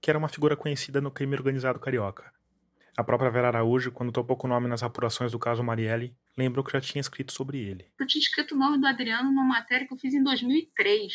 [0.00, 2.24] que era uma figura conhecida no crime organizado carioca.
[2.96, 6.64] A própria Vera Araújo, quando topou com o nome nas apurações do caso Marielle, lembrou
[6.64, 7.90] que já tinha escrito sobre ele.
[7.98, 11.12] Eu tinha escrito o nome do Adriano numa matéria que eu fiz em 2003.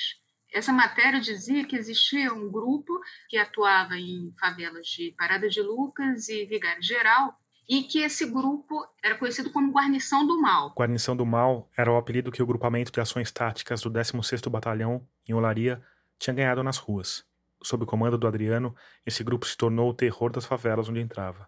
[0.53, 6.27] Essa matéria dizia que existia um grupo que atuava em favelas de Parada de Lucas
[6.27, 7.33] e Vigário Geral
[7.69, 10.73] e que esse grupo era conhecido como Guarnição do Mal.
[10.75, 15.07] Guarnição do Mal era o apelido que o grupamento de ações táticas do 16º Batalhão,
[15.25, 15.81] em Olaria,
[16.19, 17.23] tinha ganhado nas ruas.
[17.63, 21.47] Sob o comando do Adriano, esse grupo se tornou o terror das favelas onde entrava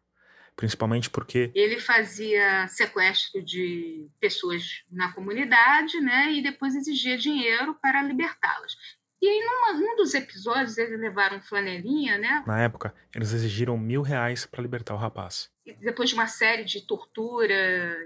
[0.56, 8.02] principalmente porque ele fazia sequestro de pessoas na comunidade, né, e depois exigia dinheiro para
[8.04, 8.76] libertá-las.
[9.24, 12.44] E aí, numa, num dos episódios, eles levaram flanelinha, né?
[12.46, 16.82] Na época, eles exigiram mil reais para libertar o rapaz depois de uma série de
[16.82, 17.54] tortura,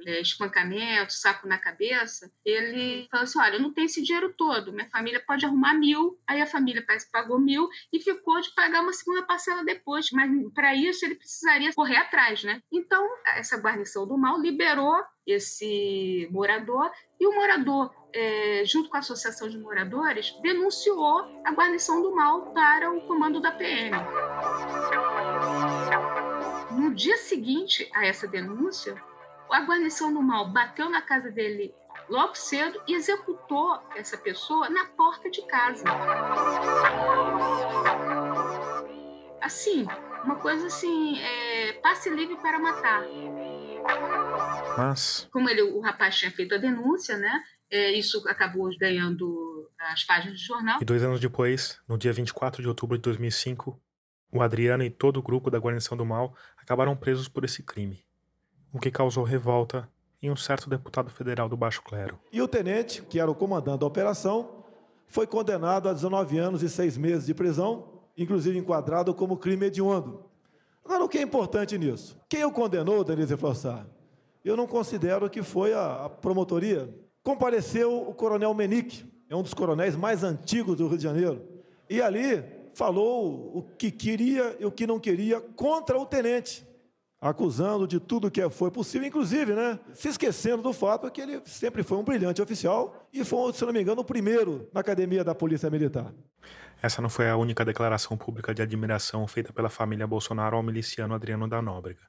[0.06, 4.72] é, espancamento, saco na cabeça, ele falou assim: olha, eu não tenho esse dinheiro todo,
[4.72, 6.20] minha família pode arrumar mil.
[6.28, 10.12] Aí a família parece que pagou mil e ficou de pagar uma segunda parcela depois.
[10.12, 12.62] Mas para isso ele precisaria correr atrás, né?
[12.72, 19.00] Então, essa guarnição do mal liberou esse morador e o morador, é, junto com a
[19.00, 23.96] associação de moradores, denunciou a guarnição do mal para o comando da PM.
[26.72, 28.96] No dia seguinte a essa denúncia,
[29.52, 31.74] a guarnição do mal bateu na casa dele
[32.10, 35.84] logo cedo e executou essa pessoa na porta de casa.
[39.40, 39.86] Assim,
[40.24, 43.04] uma coisa assim, é, passe livre para matar.
[44.78, 45.28] Mas.
[45.32, 47.44] Como ele, o rapaz tinha feito a denúncia, né?
[47.70, 50.80] É, isso acabou ganhando as páginas do jornal.
[50.82, 53.80] E dois anos depois, no dia 24 de outubro de 2005,
[54.32, 58.04] o Adriano e todo o grupo da Guarnição do Mal acabaram presos por esse crime,
[58.72, 59.90] o que causou revolta
[60.22, 62.20] em um certo deputado federal do Baixo Clero.
[62.32, 64.66] E o tenente, que era o comandante da operação,
[65.08, 70.26] foi condenado a 19 anos e 6 meses de prisão, inclusive enquadrado como crime hediondo.
[70.84, 72.20] Agora, o que é importante nisso?
[72.30, 73.86] Quem o condenou, Denise Flossar?
[74.44, 76.90] Eu não considero que foi a, a promotoria.
[77.28, 81.46] Compareceu o coronel Menique, é um dos coronéis mais antigos do Rio de Janeiro.
[81.90, 82.42] E ali
[82.74, 86.66] falou o que queria e o que não queria contra o tenente,
[87.20, 91.84] acusando de tudo que foi possível, inclusive, né, se esquecendo do fato que ele sempre
[91.84, 95.36] foi um brilhante oficial e foi, se não me engano, o primeiro na academia da
[95.36, 96.14] Polícia Militar.
[96.82, 101.14] Essa não foi a única declaração pública de admiração feita pela família Bolsonaro ao miliciano
[101.14, 102.08] Adriano da Nóbrega.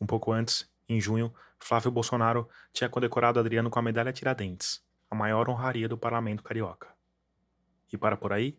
[0.00, 5.14] Um pouco antes, em junho, Flávio Bolsonaro tinha condecorado Adriano com a medalha Tiradentes, a
[5.14, 6.88] maior honraria do parlamento carioca.
[7.92, 8.58] E para por aí?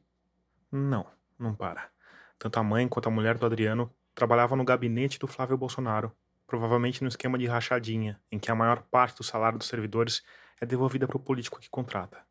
[0.71, 1.05] Não
[1.37, 1.89] não para.
[2.37, 6.11] Tanto a mãe quanto a mulher do Adriano trabalhavam no gabinete do Flávio Bolsonaro,
[6.47, 10.23] provavelmente no esquema de rachadinha, em que a maior parte do salário dos servidores
[10.59, 12.25] é devolvida para o político que contrata.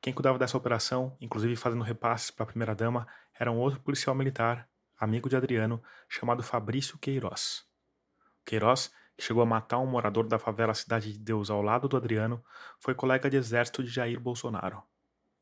[0.00, 3.06] Quem cuidava dessa operação, inclusive fazendo repasses para a primeira-dama,
[3.38, 4.68] era um outro policial militar,
[4.98, 7.64] amigo de Adriano, chamado Fabrício Queiroz.
[8.44, 11.96] Queiroz, que chegou a matar um morador da favela Cidade de Deus ao lado do
[11.96, 12.44] Adriano,
[12.78, 14.82] foi colega de exército de Jair Bolsonaro.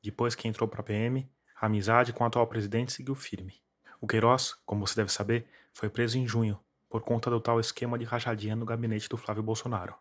[0.03, 3.63] Depois que entrou para a PM, a amizade com o atual presidente seguiu firme.
[4.01, 6.61] O Queiroz, como você deve saber, foi preso em junho
[6.91, 9.97] por conta do tal esquema de rachadinha no gabinete do Flávio Bolsonaro.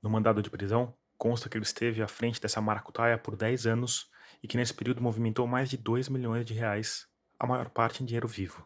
[0.00, 4.10] No mandado de prisão, consta que ele esteve à frente dessa maracutaia por 10 anos
[4.42, 7.08] e que nesse período movimentou mais de 2 milhões de reais,
[7.40, 8.64] a maior parte em dinheiro vivo.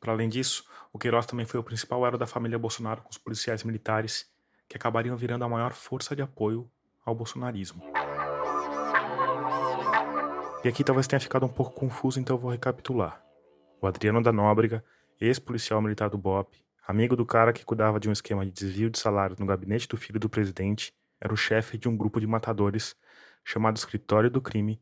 [0.00, 3.18] Para além disso, o Queiroz também foi o principal elo da família Bolsonaro com os
[3.18, 4.26] policiais militares,
[4.66, 6.70] que acabariam virando a maior força de apoio
[7.04, 7.82] ao bolsonarismo.
[10.64, 13.22] E aqui talvez tenha ficado um pouco confuso, então eu vou recapitular.
[13.80, 14.82] O Adriano da Nóbrega,
[15.20, 18.98] ex-policial militar do BOP, amigo do cara que cuidava de um esquema de desvio de
[18.98, 22.96] salários no gabinete do filho do presidente, era o chefe de um grupo de matadores
[23.44, 24.80] chamado Escritório do Crime,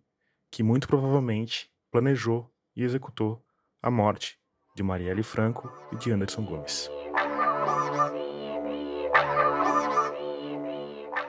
[0.50, 3.44] que muito provavelmente planejou e executou
[3.82, 4.38] a morte
[4.78, 6.88] de Marielle Franco e de Anderson Gomes.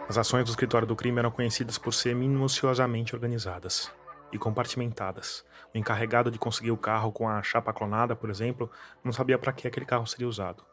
[0.07, 3.91] As ações do escritório do crime eram conhecidas por ser minuciosamente organizadas
[4.31, 5.43] e compartimentadas.
[5.73, 8.69] O encarregado de conseguir o carro com a chapa clonada, por exemplo,
[9.03, 10.63] não sabia para que aquele carro seria usado.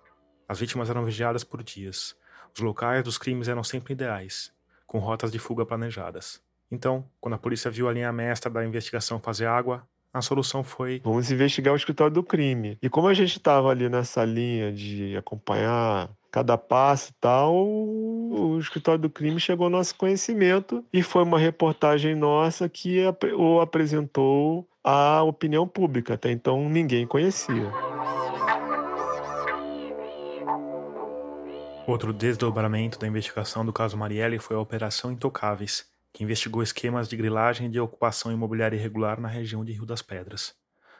[0.46, 2.14] As vítimas eram vigiadas por dias.
[2.54, 4.52] Os locais dos crimes eram sempre ideais,
[4.86, 6.42] com rotas de fuga planejadas.
[6.70, 11.00] Então, quando a polícia viu a linha mestra da investigação fazer água, a solução foi:
[11.04, 12.78] vamos investigar o escritório do crime.
[12.82, 18.58] E como a gente estava ali nessa linha de acompanhar cada passo e tal, o
[18.58, 23.00] escritório do crime chegou ao nosso conhecimento e foi uma reportagem nossa que
[23.36, 26.14] o apresentou à opinião pública.
[26.14, 27.70] Até então ninguém conhecia.
[31.86, 37.14] Outro desdobramento da investigação do caso Marielle foi a Operação Intocáveis, que investigou esquemas de
[37.14, 40.56] grilagem e de ocupação imobiliária irregular na região de Rio das Pedras.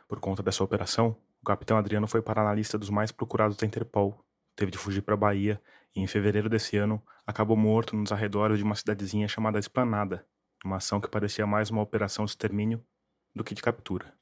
[0.07, 3.67] Por conta dessa operação, o capitão Adriano foi para a lista dos mais procurados da
[3.67, 4.23] Interpol
[4.55, 5.59] teve de fugir para a Bahia
[5.95, 10.27] e, em fevereiro desse ano, acabou morto nos arredores de uma cidadezinha chamada Esplanada,
[10.63, 12.85] uma ação que parecia mais uma operação de extermínio
[13.35, 14.13] do que de captura.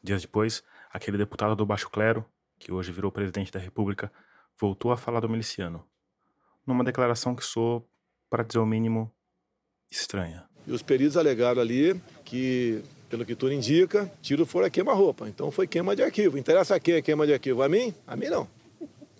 [0.00, 2.24] Dias depois, aquele deputado do Baixo Clero,
[2.60, 4.12] que hoje virou presidente da República,
[4.60, 5.84] voltou a falar do miliciano,
[6.64, 7.84] numa declaração que soou,
[8.30, 9.12] para dizer o mínimo,
[10.00, 10.44] estranha.
[10.66, 15.28] E os peritos alegaram ali que, pelo que tudo indica, tiro fora queima-roupa.
[15.28, 16.38] Então foi queima de arquivo.
[16.38, 17.62] Interessa a quem é queima de arquivo?
[17.62, 17.94] A mim?
[18.06, 18.48] A mim não.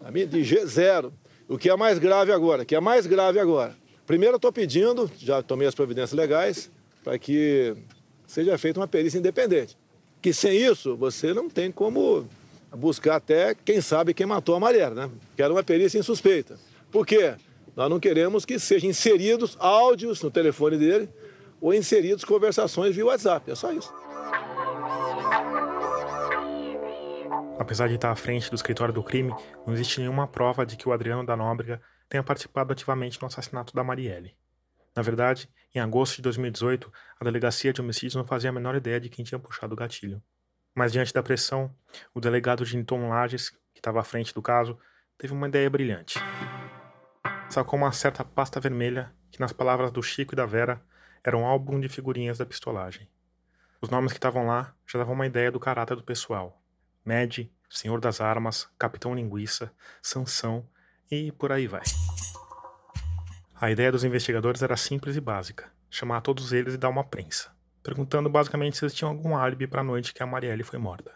[0.05, 1.13] A minha de G, zero.
[1.49, 2.65] O que é mais grave agora?
[2.65, 3.75] que é mais grave agora?
[4.07, 6.71] Primeiro, eu estou pedindo, já tomei as providências legais,
[7.03, 7.75] para que
[8.27, 9.77] seja feita uma perícia independente.
[10.21, 12.27] Que sem isso, você não tem como
[12.77, 15.11] buscar até quem sabe quem matou a Marielle, né?
[15.37, 16.59] Quero uma perícia insuspeita.
[16.91, 17.35] Por quê?
[17.77, 21.09] Nós não queremos que sejam inseridos áudios no telefone dele
[21.61, 23.51] ou inseridos conversações via WhatsApp.
[23.51, 23.93] É só isso.
[27.59, 29.35] Apesar de estar à frente do escritório do crime,
[29.67, 33.75] não existe nenhuma prova de que o Adriano da Nóbrega tenha participado ativamente no assassinato
[33.75, 34.37] da Marielle.
[34.95, 39.01] Na verdade, em agosto de 2018, a delegacia de homicídios não fazia a menor ideia
[39.01, 40.23] de quem tinha puxado o gatilho.
[40.75, 41.75] Mas diante da pressão,
[42.13, 44.79] o delegado Ginton Lages, que estava à frente do caso,
[45.17, 46.19] teve uma ideia brilhante.
[47.49, 50.83] Sacou uma certa pasta vermelha que, nas palavras do Chico e da Vera,
[51.23, 53.09] era um álbum de figurinhas da pistolagem.
[53.81, 56.61] Os nomes que estavam lá já davam uma ideia do caráter do pessoal.
[57.05, 60.67] Med, Senhor das Armas, Capitão Linguiça, Sansão
[61.11, 61.83] e por aí vai.
[63.55, 67.51] A ideia dos investigadores era simples e básica: chamar todos eles e dar uma prensa,
[67.83, 71.13] perguntando basicamente se eles tinham algum álibi para a noite que a Marielle foi morta.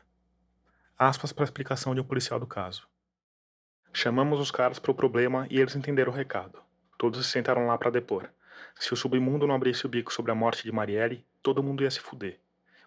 [0.98, 2.88] Aspas para a explicação de um policial do caso.
[3.92, 6.60] Chamamos os caras para o problema e eles entenderam o recado.
[6.96, 8.28] Todos se sentaram lá para depor.
[8.78, 11.90] Se o submundo não abrisse o bico sobre a morte de Marielle, todo mundo ia
[11.90, 12.40] se fuder.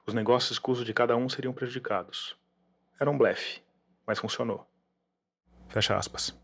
[0.06, 2.36] Os negócios escusos de cada um seriam prejudicados.
[3.00, 3.62] Era um blefe,
[4.06, 4.68] mas funcionou.
[5.70, 6.38] Fecha aspas.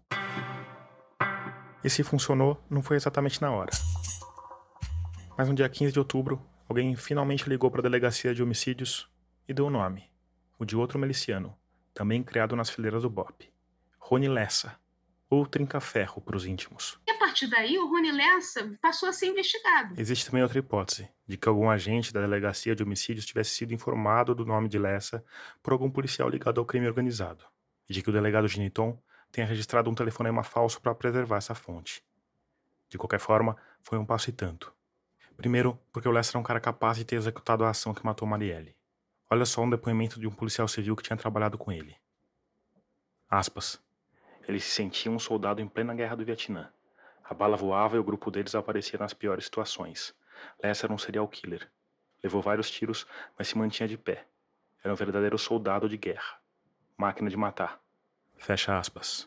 [1.84, 3.72] E se funcionou, não foi exatamente na hora.
[5.38, 9.10] Mas no dia 15 de outubro, alguém finalmente ligou para a delegacia de homicídios
[9.48, 10.10] e deu o nome:
[10.58, 11.56] o de outro miliciano,
[11.94, 13.50] também criado nas fileiras do BOP.
[14.10, 14.80] Rony Lessa,
[15.30, 16.98] ou trinca-ferro para os íntimos.
[17.06, 20.00] E a partir daí, o Rony Lessa passou a ser investigado.
[20.00, 24.34] Existe também outra hipótese, de que algum agente da delegacia de homicídios tivesse sido informado
[24.34, 25.26] do nome de Lessa
[25.62, 27.44] por algum policial ligado ao crime organizado,
[27.90, 28.98] e de que o delegado Giniton
[29.30, 32.02] tenha registrado um telefonema falso para preservar essa fonte.
[32.88, 34.74] De qualquer forma, foi um passo e tanto.
[35.36, 38.26] Primeiro, porque o Lessa era um cara capaz de ter executado a ação que matou
[38.26, 38.74] Marielle.
[39.30, 41.98] Olha só um depoimento de um policial civil que tinha trabalhado com ele.
[43.30, 43.86] Aspas.
[44.48, 46.72] Ele se sentia um soldado em plena guerra do Vietnã.
[47.24, 50.16] A bala voava e o grupo deles aparecia nas piores situações.
[50.64, 51.70] Lessa era um serial killer.
[52.24, 53.06] Levou vários tiros,
[53.38, 54.26] mas se mantinha de pé.
[54.82, 56.40] Era um verdadeiro soldado de guerra.
[56.98, 57.82] Máquina de matar.
[58.38, 59.26] Fecha aspas.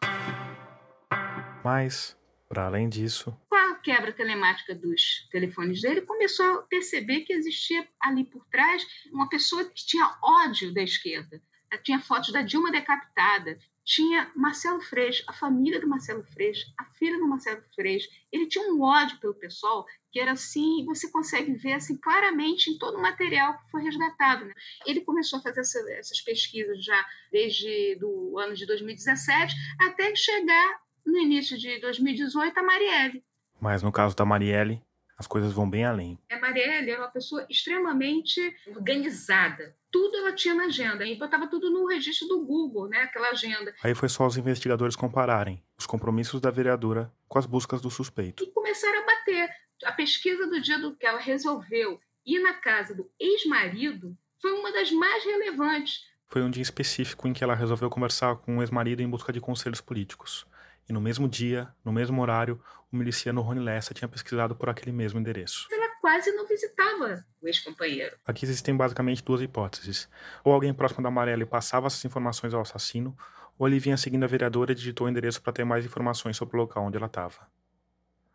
[1.62, 2.16] Mas,
[2.48, 3.37] para além disso.
[3.48, 8.87] Com a quebra telemática dos telefones dele, começou a perceber que existia ali por trás
[9.12, 11.42] uma pessoa que tinha ódio da esquerda.
[11.85, 17.18] Tinha fotos da Dilma decapitada, tinha Marcelo Freixo, a família do Marcelo Freixo, a filha
[17.18, 18.08] do Marcelo Freixo.
[18.30, 22.78] Ele tinha um ódio pelo pessoal que era assim, você consegue ver assim claramente em
[22.78, 24.44] todo o material que foi resgatado.
[24.44, 24.52] Né?
[24.86, 30.80] Ele começou a fazer essa, essas pesquisas já desde do ano de 2017 até chegar
[31.06, 33.24] no início de 2018 a Marielle.
[33.60, 34.82] Mas no caso da Marielle,
[35.18, 36.18] as coisas vão bem além.
[36.30, 39.76] A Marielle era uma pessoa extremamente organizada.
[39.90, 41.05] Tudo ela tinha na agenda.
[41.05, 43.03] E botava tudo no registro do Google, né?
[43.03, 43.74] Aquela agenda.
[43.83, 48.44] Aí foi só os investigadores compararem os compromissos da vereadora com as buscas do suspeito.
[48.44, 49.48] E começaram a bater.
[49.85, 54.72] A pesquisa do dia do que ela resolveu ir na casa do ex-marido foi uma
[54.72, 56.00] das mais relevantes.
[56.29, 59.41] Foi um dia específico em que ela resolveu conversar com o ex-marido em busca de
[59.41, 60.47] conselhos políticos.
[60.88, 62.61] E no mesmo dia, no mesmo horário,
[62.93, 65.66] o miliciano Rony Lessa tinha pesquisado por aquele mesmo endereço.
[65.70, 68.16] Ela quase não visitava o ex-companheiro.
[68.26, 70.09] Aqui existem basicamente duas hipóteses.
[70.42, 73.16] Ou alguém próximo da Amarela passava essas informações ao assassino,
[73.59, 76.57] ou ele vinha seguindo a vereadora e digitou o endereço para ter mais informações sobre
[76.57, 77.46] o local onde ela estava.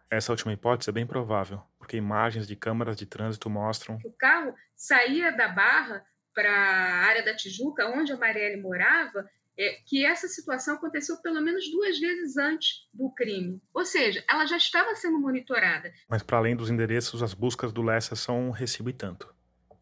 [0.10, 4.14] Essa última hipótese é bem provável, porque imagens de câmeras de trânsito mostram que o
[4.14, 9.28] carro saía da barra para a área da Tijuca, onde a Marielle morava,
[9.58, 13.62] é, que essa situação aconteceu pelo menos duas vezes antes do crime.
[13.74, 15.94] Ou seja, ela já estava sendo monitorada.
[16.08, 19.34] Mas, para além dos endereços, as buscas do Lessa são um recibo e tanto.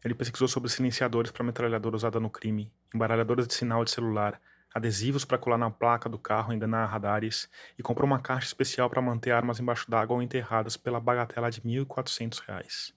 [0.04, 4.40] Ele pesquisou sobre silenciadores para metralhadora usada no crime, embaralhadoras de sinal de celular,
[4.74, 7.48] adesivos para colar na placa do carro e enganar radares,
[7.78, 11.60] e comprou uma caixa especial para manter armas embaixo d'água ou enterradas pela bagatela de
[11.60, 12.92] R$ 1.400.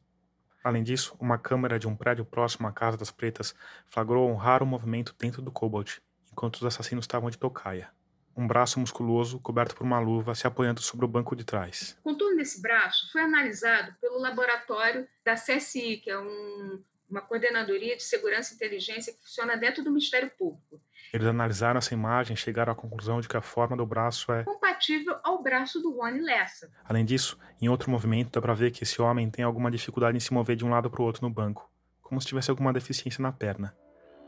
[0.64, 3.56] Além disso, uma câmera de um prédio próximo à Casa das Pretas
[3.90, 6.00] flagrou um raro movimento dentro do Cobalt,
[6.38, 7.90] enquanto os assassinos estavam de tocaia.
[8.36, 11.98] Um braço musculoso, coberto por uma luva, se apoiando sobre o banco de trás.
[12.02, 17.98] O contorno desse braço foi analisado pelo laboratório da CSI, que é um, uma coordenadoria
[17.98, 20.80] de segurança e inteligência que funciona dentro do Ministério Público.
[21.12, 24.44] Eles analisaram essa imagem e chegaram à conclusão de que a forma do braço é
[24.44, 26.70] compatível ao braço do Rony Lessa.
[26.86, 30.20] Além disso, em outro movimento dá para ver que esse homem tem alguma dificuldade em
[30.20, 31.72] se mover de um lado para o outro no banco,
[32.04, 33.76] como se tivesse alguma deficiência na perna.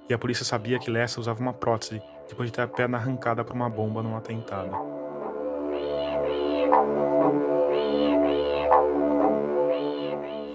[0.09, 3.43] E a polícia sabia que Lessa usava uma prótese depois de ter a perna arrancada
[3.43, 4.75] por uma bomba num atentado.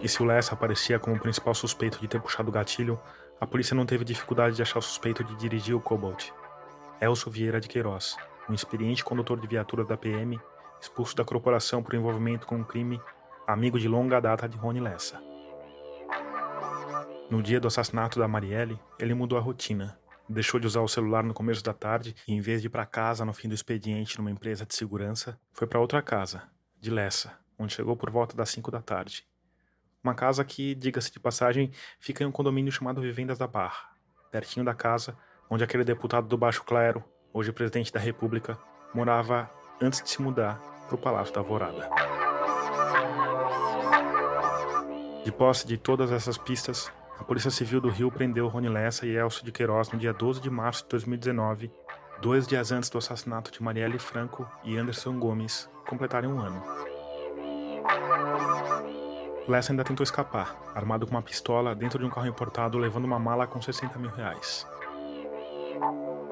[0.03, 3.01] E se o Lessa aparecia como o principal suspeito de ter puxado o gatilho,
[3.41, 6.31] a polícia não teve dificuldade de achar o suspeito de dirigir o Cobalt.
[7.01, 8.17] Elcio Vieira de Queiroz,
[8.49, 10.39] um experiente condutor de viatura da PM,
[10.81, 13.01] expulso da corporação por envolvimento com um crime,
[13.47, 15.34] amigo de longa data de Rony Lessa.
[17.31, 19.99] No dia do assassinato da Marielle, ele mudou a rotina.
[20.29, 22.87] Deixou de usar o celular no começo da tarde e, em vez de ir para
[22.87, 26.43] casa no fim do expediente numa empresa de segurança, foi para outra casa,
[26.81, 29.27] de Lessa, onde chegou por volta das 5 da tarde.
[30.03, 33.91] Uma casa que, diga-se de passagem, fica em um condomínio chamado Vivendas da Barra,
[34.31, 35.17] pertinho da casa
[35.49, 38.59] onde aquele deputado do Baixo Clero, hoje presidente da República,
[38.95, 39.51] morava
[39.81, 41.89] antes de se mudar para o Palácio da Alvorada.
[45.25, 49.17] De posse de todas essas pistas, a Polícia Civil do Rio prendeu Rony Lessa e
[49.17, 51.71] Elcio de Queiroz no dia 12 de março de 2019,
[52.21, 56.63] dois dias antes do assassinato de Marielle Franco e Anderson Gomes completarem um ano.
[59.47, 63.19] Lessa ainda tentou escapar, armado com uma pistola dentro de um carro importado levando uma
[63.19, 64.67] mala com 60 mil reais.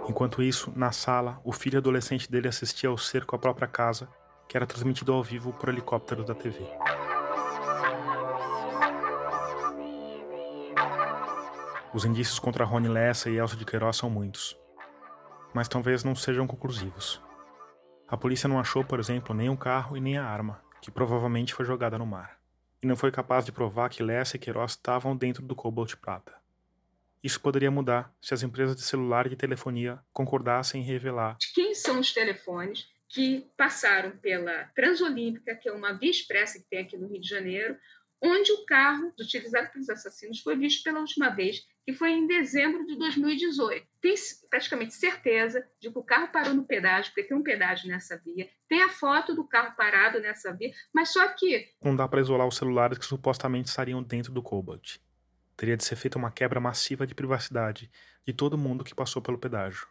[0.08, 4.08] Enquanto isso, na sala, o filho adolescente dele assistia ao cerco à própria casa,
[4.48, 6.58] que era transmitido ao vivo por helicópteros da TV.
[11.94, 14.58] Os indícios contra Rony Lessa e Elcio de Queiroz são muitos,
[15.52, 17.22] mas talvez não sejam conclusivos.
[18.08, 21.54] A polícia não achou, por exemplo, nem o carro e nem a arma, que provavelmente
[21.54, 22.42] foi jogada no mar
[22.82, 26.34] e não foi capaz de provar que Lessa e Queiroz estavam dentro do Cobalt Prata.
[27.22, 31.74] Isso poderia mudar se as empresas de celular e de telefonia concordassem em revelar quem
[31.74, 36.96] são os telefones que passaram pela Transolímpica, que é uma via expressa que tem aqui
[36.96, 37.76] no Rio de Janeiro,
[38.22, 42.86] onde o carro utilizado pelos assassinos foi visto pela última vez que foi em dezembro
[42.86, 43.84] de 2018.
[44.00, 44.14] Tem
[44.48, 48.48] praticamente certeza de que o carro parou no pedágio, porque tem um pedágio nessa via,
[48.68, 51.68] tem a foto do carro parado nessa via, mas só que.
[51.82, 54.98] Não dá para isolar os celulares que supostamente estariam dentro do Cobalt.
[55.56, 57.90] Teria de ser feita uma quebra massiva de privacidade
[58.24, 59.86] de todo mundo que passou pelo pedágio.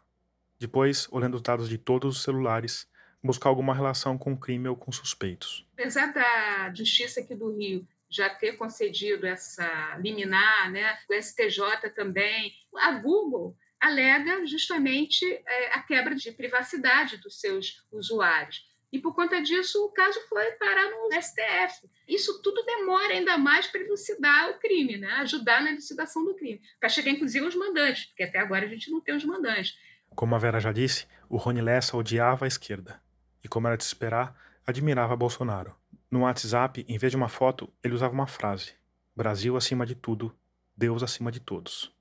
[0.57, 2.88] Depois, olhando os dados de todos os celulares,
[3.21, 5.67] buscar alguma relação com o crime ou com suspeitos.
[5.73, 10.97] Apesar da justiça aqui do Rio já ter concedido essa liminar, né?
[11.09, 12.53] o STJ também.
[12.78, 18.70] A Google alega justamente é, a quebra de privacidade dos seus usuários.
[18.91, 21.89] E por conta disso, o caso foi parar no STF.
[22.05, 25.07] Isso tudo demora ainda mais para elucidar o crime, né?
[25.14, 28.91] ajudar na elucidação do crime, para chegar inclusive aos mandantes, porque até agora a gente
[28.91, 29.78] não tem os mandantes.
[30.14, 33.01] Como a Vera já disse, o Rony Lessa odiava a esquerda.
[33.41, 34.36] E como era de esperar,
[34.68, 35.80] admirava Bolsonaro.
[36.12, 38.74] No WhatsApp, em vez de uma foto, ele usava uma frase:
[39.16, 40.36] Brasil acima de tudo,
[40.76, 41.95] Deus acima de todos.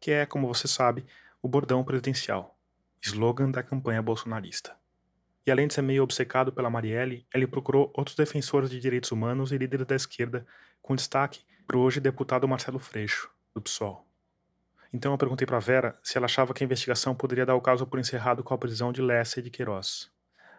[0.00, 1.06] Que é, como você sabe,
[1.40, 2.58] o bordão presidencial,
[3.00, 4.76] slogan da campanha bolsonarista.
[5.46, 9.52] E além de ser meio obcecado pela Marielle, ele procurou outros defensores de direitos humanos
[9.52, 10.44] e líderes da esquerda,
[10.82, 14.04] com destaque para o hoje deputado Marcelo Freixo, do PSOL.
[14.92, 17.86] Então eu perguntei para Vera se ela achava que a investigação poderia dar o caso
[17.86, 20.10] por encerrado com a prisão de Lessa e de Queiroz.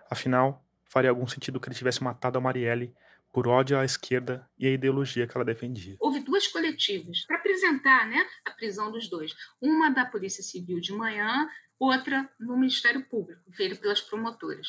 [0.10, 2.94] Afinal, faria algum sentido que ele tivesse matado a Marielle
[3.32, 5.96] por ódio à esquerda e à ideologia que ela defendia.
[6.00, 9.36] Houve duas coletivas para apresentar né, a prisão dos dois.
[9.62, 14.68] Uma da Polícia Civil de manhã, outra no Ministério Público, feita pelas promotoras.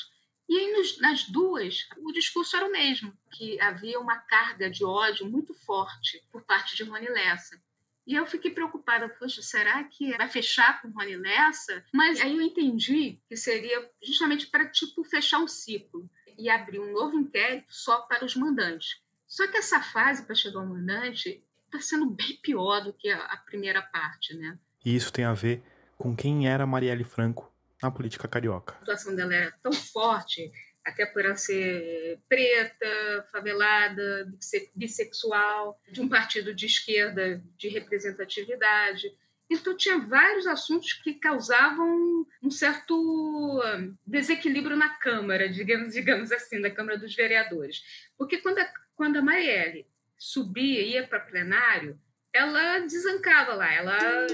[0.49, 4.83] E aí, nos, nas duas, o discurso era o mesmo, que havia uma carga de
[4.83, 7.61] ódio muito forte por parte de Rony Lessa.
[8.09, 11.84] E eu fiquei preocupada, poxa, será que vai fechar com o Rony Lessa?
[11.92, 16.90] Mas aí eu entendi que seria justamente para, tipo, fechar um ciclo e abrir um
[16.90, 19.02] novo inquérito só para os mandantes.
[19.26, 23.36] Só que essa fase para chegar ao mandante está sendo bem pior do que a,
[23.44, 24.59] primeira parte, né?
[24.82, 25.62] E isso tem a ver
[25.98, 27.52] com quem era Marielle Franco
[27.82, 28.72] na política carioca.
[28.72, 30.50] A atuação dela era tão forte,
[30.89, 34.32] até por ela ser preta, favelada,
[34.74, 39.12] bissexual, de um partido de esquerda de representatividade.
[39.51, 46.61] Então, tinha vários assuntos que causavam um certo hum, desequilíbrio na Câmara, digamos, digamos assim,
[46.61, 47.82] da Câmara dos Vereadores.
[48.16, 49.86] Porque quando a, quando a Marielle
[50.18, 51.99] subia e ia para plenário,
[52.32, 54.26] ela desancava lá, ela.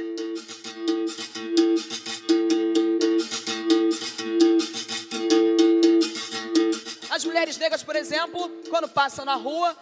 [7.25, 9.77] Mulheres negras, por exemplo, quando passam na rua,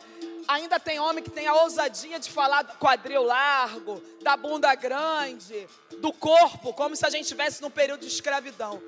[0.46, 5.66] ainda tem homem que tem a ousadia de falar do quadril largo, da bunda grande,
[6.00, 8.82] do corpo, como se a gente estivesse num período de escravidão.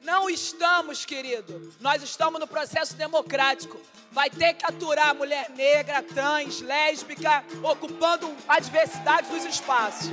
[0.00, 1.72] Não estamos, querido.
[1.80, 3.80] Nós estamos no processo democrático.
[4.12, 10.10] Vai ter que aturar mulher negra, trans, lésbica, ocupando a diversidade dos espaços.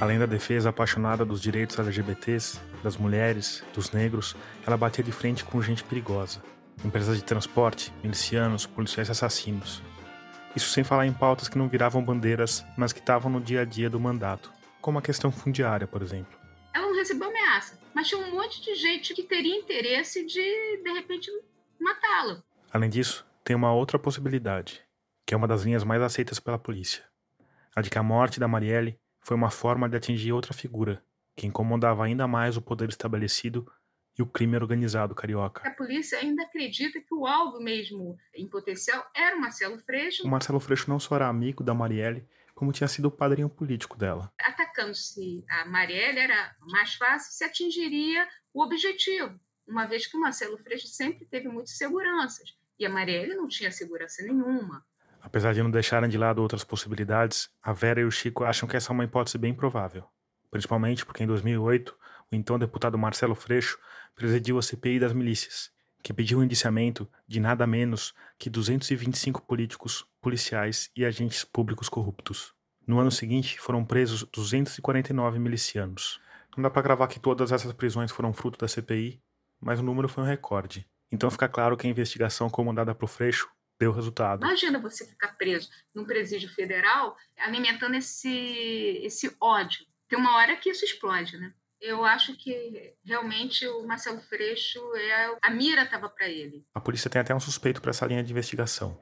[0.00, 4.36] Além da defesa apaixonada dos direitos LGBTs, das mulheres, dos negros,
[4.66, 6.42] ela batia de frente com gente perigosa.
[6.84, 9.82] Empresas de transporte, milicianos, policiais assassinos.
[10.54, 13.64] Isso sem falar em pautas que não viravam bandeiras, mas que estavam no dia a
[13.64, 16.36] dia do mandato, como a questão fundiária, por exemplo.
[16.74, 20.92] Ela não recebeu ameaça, mas tinha um monte de gente que teria interesse de, de
[20.92, 21.30] repente,
[21.80, 22.42] matá-la.
[22.72, 24.82] Além disso, tem uma outra possibilidade,
[25.24, 27.04] que é uma das linhas mais aceitas pela polícia.
[27.74, 31.02] A de que a morte da Marielle foi uma forma de atingir outra figura,
[31.34, 33.66] que incomodava ainda mais o poder estabelecido
[34.16, 35.66] e o crime organizado carioca.
[35.66, 40.24] A polícia ainda acredita que o alvo mesmo em potencial era o Marcelo Freixo.
[40.24, 43.98] O Marcelo Freixo não só era amigo da Marielle, como tinha sido o padrinho político
[43.98, 44.32] dela.
[44.38, 50.58] Atacando-se a Marielle era mais fácil, se atingiria o objetivo, uma vez que o Marcelo
[50.58, 54.84] Freixo sempre teve muitas seguranças e a Marielle não tinha segurança nenhuma.
[55.24, 58.76] Apesar de não deixarem de lado outras possibilidades, a Vera e o Chico acham que
[58.76, 60.04] essa é uma hipótese bem provável.
[60.50, 61.96] Principalmente porque em 2008,
[62.30, 63.78] o então deputado Marcelo Freixo
[64.14, 65.70] presidiu a CPI das milícias,
[66.02, 72.52] que pediu o indiciamento de nada menos que 225 políticos, policiais e agentes públicos corruptos.
[72.86, 76.20] No ano seguinte, foram presos 249 milicianos.
[76.54, 79.22] Não dá para gravar que todas essas prisões foram fruto da CPI,
[79.58, 80.86] mas o número foi um recorde.
[81.10, 83.48] Então fica claro que a investigação comandada por Freixo
[83.78, 84.44] deu resultado.
[84.44, 89.84] Imagina você ficar preso num presídio federal alimentando esse, esse ódio.
[90.08, 91.52] Tem uma hora que isso explode, né?
[91.80, 96.64] Eu acho que realmente o Marcelo Freixo, é, a mira estava para ele.
[96.74, 98.98] A polícia tem até um suspeito para essa linha de investigação.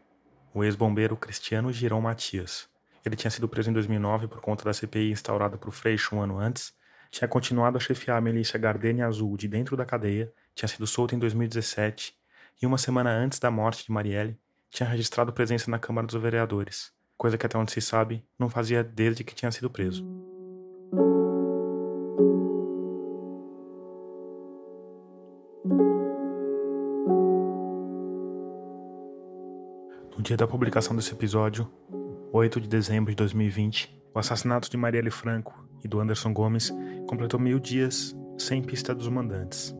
[0.52, 2.68] O ex-bombeiro Cristiano Girão Matias.
[3.04, 6.38] Ele tinha sido preso em 2009 por conta da CPI instaurada por Freixo um ano
[6.38, 6.74] antes,
[7.10, 11.14] tinha continuado a chefiar a milícia Gardenia Azul de dentro da cadeia, tinha sido solto
[11.14, 12.16] em 2017
[12.60, 14.38] e uma semana antes da morte de Marielle,
[14.72, 18.82] tinha registrado presença na Câmara dos Vereadores, coisa que até onde se sabe não fazia
[18.82, 20.02] desde que tinha sido preso.
[30.16, 31.70] No dia da publicação desse episódio,
[32.32, 36.72] 8 de dezembro de 2020, o assassinato de Marielle Franco e do Anderson Gomes
[37.06, 39.76] completou mil dias sem pista dos mandantes.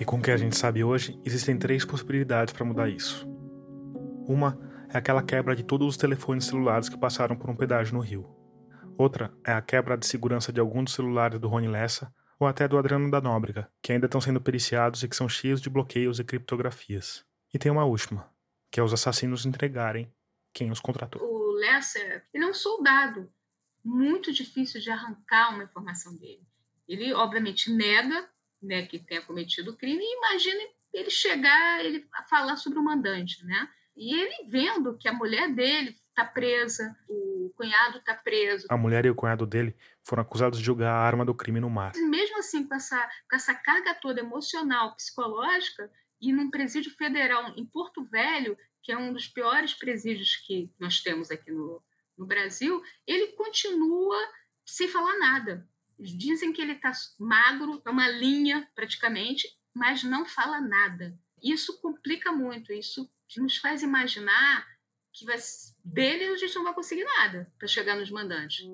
[0.00, 3.28] E com o que a gente sabe hoje, existem três possibilidades para mudar isso.
[4.26, 8.00] Uma é aquela quebra de todos os telefones celulares que passaram por um pedágio no
[8.00, 8.26] Rio.
[8.96, 12.66] Outra é a quebra de segurança de alguns dos celulares do Rony Lessa ou até
[12.66, 16.18] do Adriano da Nóbrega, que ainda estão sendo periciados e que são cheios de bloqueios
[16.18, 17.22] e criptografias.
[17.52, 18.32] E tem uma última,
[18.70, 20.10] que é os assassinos entregarem
[20.50, 21.20] quem os contratou.
[21.22, 23.30] O Lessa, é um soldado.
[23.84, 26.48] Muito difícil de arrancar uma informação dele.
[26.88, 28.26] Ele, obviamente, nega
[28.62, 32.84] né, que tenha cometido o crime, e imagine ele chegar ele a falar sobre o
[32.84, 33.68] mandante, né?
[33.96, 38.66] E ele vendo que a mulher dele está presa, o cunhado está preso.
[38.68, 41.70] A mulher e o cunhado dele foram acusados de jogar a arma do crime no
[41.70, 41.92] mar.
[41.96, 45.90] Mesmo assim, com essa, com essa carga toda emocional, psicológica,
[46.20, 51.00] e num presídio federal em Porto Velho, que é um dos piores presídios que nós
[51.00, 51.82] temos aqui no,
[52.16, 54.18] no Brasil, ele continua
[54.64, 55.66] sem falar nada.
[56.00, 61.14] Dizem que ele está magro, é uma linha praticamente, mas não fala nada.
[61.42, 64.66] Isso complica muito, isso nos faz imaginar
[65.12, 65.36] que vai,
[65.84, 68.66] dele a gente não vai conseguir nada para chegar nos mandantes.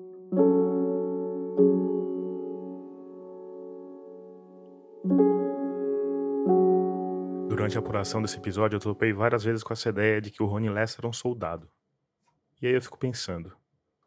[7.49, 10.45] Durante a apuração desse episódio, eu topei várias vezes com essa ideia de que o
[10.45, 11.69] Rony Lessa era um soldado.
[12.61, 13.55] E aí eu fico pensando,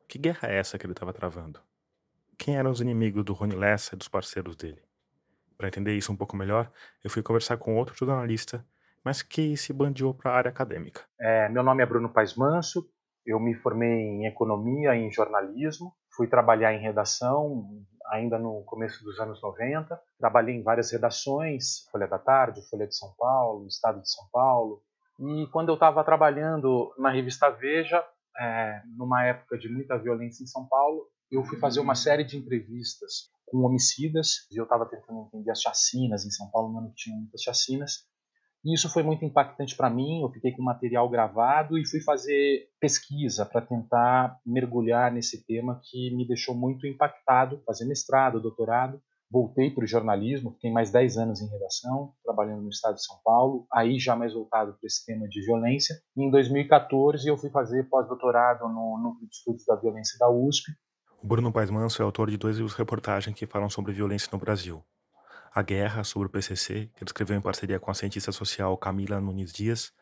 [0.09, 1.61] que guerra é essa que ele estava travando?
[2.41, 4.83] Quem eram os inimigos do Rony Lessa e dos parceiros dele?
[5.59, 6.73] Para entender isso um pouco melhor,
[7.05, 8.65] eu fui conversar com outro jornalista,
[9.05, 11.03] mas que se bandiou para a área acadêmica.
[11.21, 12.89] É, meu nome é Bruno Paes Manso,
[13.27, 17.69] eu me formei em economia e em jornalismo, fui trabalhar em redação
[18.11, 20.01] ainda no começo dos anos 90.
[20.19, 24.83] Trabalhei em várias redações, Folha da Tarde, Folha de São Paulo, Estado de São Paulo.
[25.19, 28.03] E quando eu estava trabalhando na revista Veja,
[28.39, 32.37] é, numa época de muita violência em São Paulo, eu fui fazer uma série de
[32.37, 36.91] entrevistas com homicidas e eu estava tentando entender as chacinas em São Paulo, no ano
[36.91, 38.05] que tinha muitas chacinas.
[38.65, 40.23] E isso foi muito impactante para mim.
[40.23, 46.15] Eu fiquei com material gravado e fui fazer pesquisa para tentar mergulhar nesse tema que
[46.15, 47.63] me deixou muito impactado.
[47.65, 49.01] Fazer mestrado, doutorado.
[49.33, 53.17] Voltei para o jornalismo, fiquei mais 10 anos em redação, trabalhando no estado de São
[53.25, 55.95] Paulo, aí já mais voltado para esse tema de violência.
[56.17, 60.73] E em 2014 eu fui fazer pós-doutorado no Núcleo de Estudos da Violência da USP.
[61.23, 64.39] O Bruno Paes Manso é autor de dois livros reportagens que falam sobre violência no
[64.39, 64.83] Brasil.
[65.55, 69.21] A Guerra sobre o PCC, que ele escreveu em parceria com a cientista social Camila
[69.21, 69.93] Nunes Dias,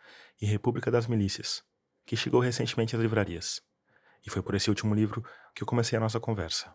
[0.41, 1.65] e República das Milícias,
[2.07, 3.61] que chegou recentemente às livrarias.
[4.25, 6.73] E foi por esse último livro que eu comecei a nossa conversa.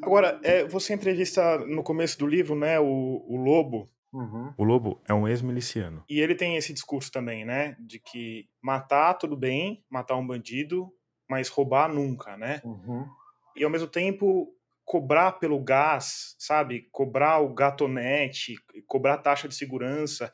[0.00, 3.90] Agora, é, você entrevista no começo do livro, né, o, o Lobo.
[4.12, 4.54] Uhum.
[4.56, 6.04] O Lobo é um ex-miliciano.
[6.08, 10.88] E ele tem esse discurso também, né, de que matar tudo bem, matar um bandido,
[11.28, 12.60] mas roubar nunca, né?
[12.64, 13.08] Uhum.
[13.56, 14.52] E ao mesmo tempo
[14.84, 16.88] cobrar pelo gás, sabe?
[16.92, 18.54] Cobrar o gatonete,
[18.86, 20.32] cobrar taxa de segurança.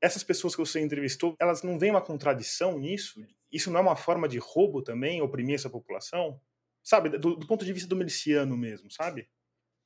[0.00, 3.20] Essas pessoas que você entrevistou, elas não veem uma contradição nisso?
[3.52, 6.40] Isso não é uma forma de roubo também, oprimir essa população?
[6.82, 9.28] Sabe, do, do ponto de vista do miliciano mesmo, sabe?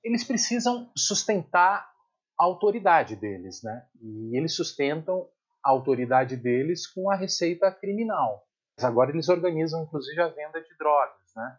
[0.02, 1.90] Eles precisam sustentar
[2.38, 3.86] a autoridade deles, né?
[4.00, 5.28] E eles sustentam
[5.64, 8.46] a autoridade deles com a receita criminal.
[8.80, 11.58] Agora eles organizam inclusive a venda de drogas, né?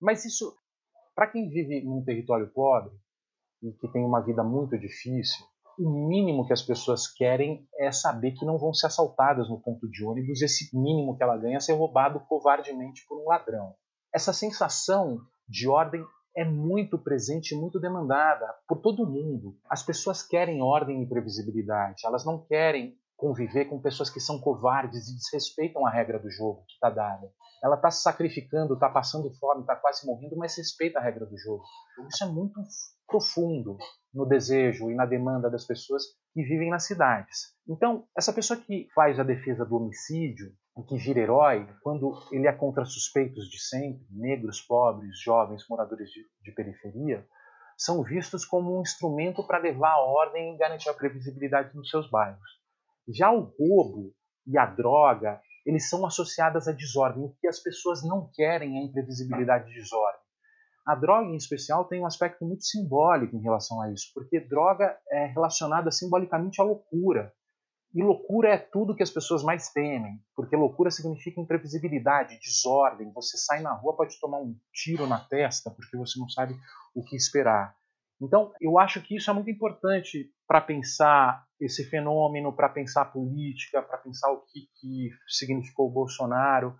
[0.00, 0.54] Mas isso
[1.16, 2.92] para quem vive num território pobre
[3.62, 5.46] e que tem uma vida muito difícil,
[5.78, 9.88] o mínimo que as pessoas querem é saber que não vão ser assaltadas no ponto
[9.90, 13.74] de ônibus, esse mínimo que ela ganha é ser roubado covardemente por um ladrão.
[14.14, 16.04] Essa sensação de ordem
[16.36, 19.58] é muito presente e muito demandada por todo mundo.
[19.70, 25.08] As pessoas querem ordem e previsibilidade, elas não querem conviver com pessoas que são covardes
[25.08, 27.30] e desrespeitam a regra do jogo que está dada.
[27.62, 31.36] Ela está se sacrificando, está passando fome, está quase morrendo, mas respeita a regra do
[31.38, 31.62] jogo.
[32.08, 32.60] Isso é muito
[33.08, 33.78] profundo
[34.12, 36.02] no desejo e na demanda das pessoas
[36.34, 37.54] que vivem nas cidades.
[37.68, 40.52] Então, essa pessoa que faz a defesa do homicídio,
[40.86, 46.20] que vira herói, quando ele é contra suspeitos de sempre, negros, pobres, jovens, moradores de,
[46.42, 47.26] de periferia,
[47.78, 52.10] são vistos como um instrumento para levar a ordem e garantir a previsibilidade nos seus
[52.10, 52.65] bairros.
[53.08, 54.12] Já o roubo
[54.46, 57.24] e a droga, eles são associadas à desordem.
[57.24, 60.20] O que as pessoas não querem é a imprevisibilidade de desordem.
[60.86, 64.96] A droga, em especial, tem um aspecto muito simbólico em relação a isso, porque droga
[65.10, 67.32] é relacionada simbolicamente à loucura.
[67.92, 73.10] E loucura é tudo que as pessoas mais temem, porque loucura significa imprevisibilidade, desordem.
[73.12, 76.54] Você sai na rua, pode tomar um tiro na testa, porque você não sabe
[76.94, 77.74] o que esperar.
[78.20, 83.82] Então, eu acho que isso é muito importante para pensar esse fenômeno, para pensar política,
[83.82, 86.76] para pensar o que, que significou o Bolsonaro.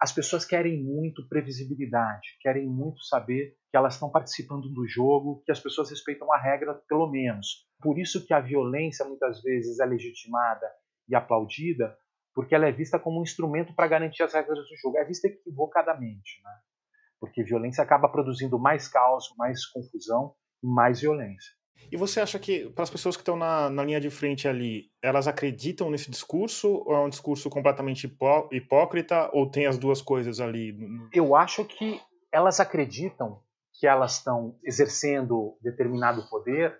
[0.00, 5.52] As pessoas querem muito previsibilidade, querem muito saber que elas estão participando do jogo, que
[5.52, 7.66] as pessoas respeitam a regra, pelo menos.
[7.80, 10.66] Por isso que a violência muitas vezes é legitimada
[11.08, 11.96] e aplaudida,
[12.34, 14.98] porque ela é vista como um instrumento para garantir as regras do jogo.
[14.98, 16.50] É vista equivocadamente, né?
[17.22, 21.52] porque violência acaba produzindo mais caos, mais confusão e mais violência.
[21.90, 24.90] E você acha que, para as pessoas que estão na, na linha de frente ali,
[25.02, 30.00] elas acreditam nesse discurso ou é um discurso completamente hipó hipócrita ou tem as duas
[30.00, 30.74] coisas ali?
[31.12, 32.00] Eu acho que
[32.32, 33.42] elas acreditam
[33.74, 36.78] que elas estão exercendo determinado poder,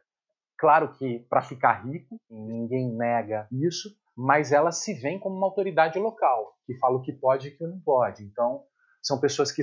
[0.58, 5.98] claro que para ficar rico, ninguém nega isso, mas elas se veem como uma autoridade
[5.98, 8.22] local, que fala o que pode e o que não pode.
[8.24, 8.62] Então,
[9.02, 9.62] são pessoas que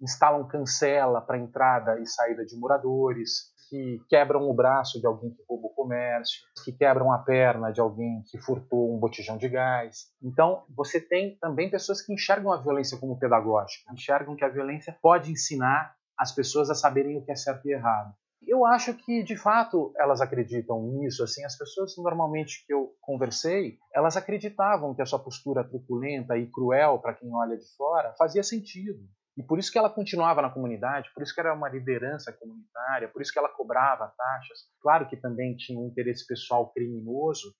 [0.00, 5.42] instalam cancela para entrada e saída de moradores, que quebram o braço de alguém que
[5.48, 10.06] rouba o comércio, que quebram a perna de alguém que furtou um botijão de gás.
[10.22, 14.96] Então, você tem também pessoas que enxergam a violência como pedagógica, enxergam que a violência
[15.02, 18.12] pode ensinar as pessoas a saberem o que é certo e errado.
[18.46, 21.22] Eu acho que, de fato, elas acreditam nisso.
[21.22, 26.46] Assim, as pessoas normalmente que eu conversei, elas acreditavam que a sua postura truculenta e
[26.46, 29.00] cruel para quem olha de fora fazia sentido.
[29.38, 33.08] E por isso que ela continuava na comunidade, por isso que era uma liderança comunitária,
[33.08, 34.66] por isso que ela cobrava taxas.
[34.82, 37.54] Claro que também tinha um interesse pessoal criminoso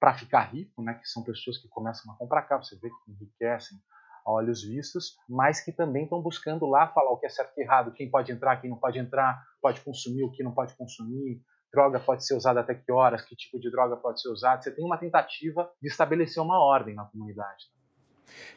[0.00, 3.12] para ficar rico, né, que são pessoas que começam a comprar carro, você vê que
[3.12, 3.78] enriquecem
[4.26, 7.62] a olhos vistos, mas que também estão buscando lá falar o que é certo e
[7.62, 11.40] errado, quem pode entrar, quem não pode entrar, pode consumir, o que não pode consumir,
[11.72, 14.60] droga pode ser usada até que horas, que tipo de droga pode ser usada.
[14.60, 17.66] Você tem uma tentativa de estabelecer uma ordem na comunidade.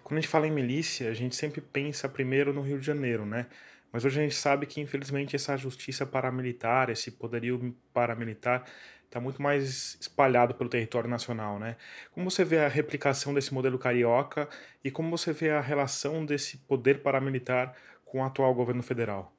[0.04, 3.26] Quando a gente fala em milícia, a gente sempre pensa primeiro no Rio de Janeiro,
[3.26, 3.48] né?
[3.92, 8.66] Mas hoje a gente sabe que, infelizmente, essa justiça paramilitar, esse poderio paramilitar,
[9.06, 11.78] está muito mais espalhado pelo território nacional, né?
[12.12, 14.50] Como você vê a replicação desse modelo carioca
[14.84, 19.32] e como você vê a relação desse poder paramilitar com o atual governo federal?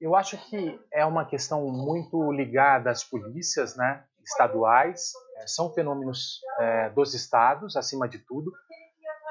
[0.00, 4.02] Eu acho que é uma questão muito ligada às polícias, né?
[4.24, 8.50] Estaduais, é, são fenômenos é, dos estados, acima de tudo,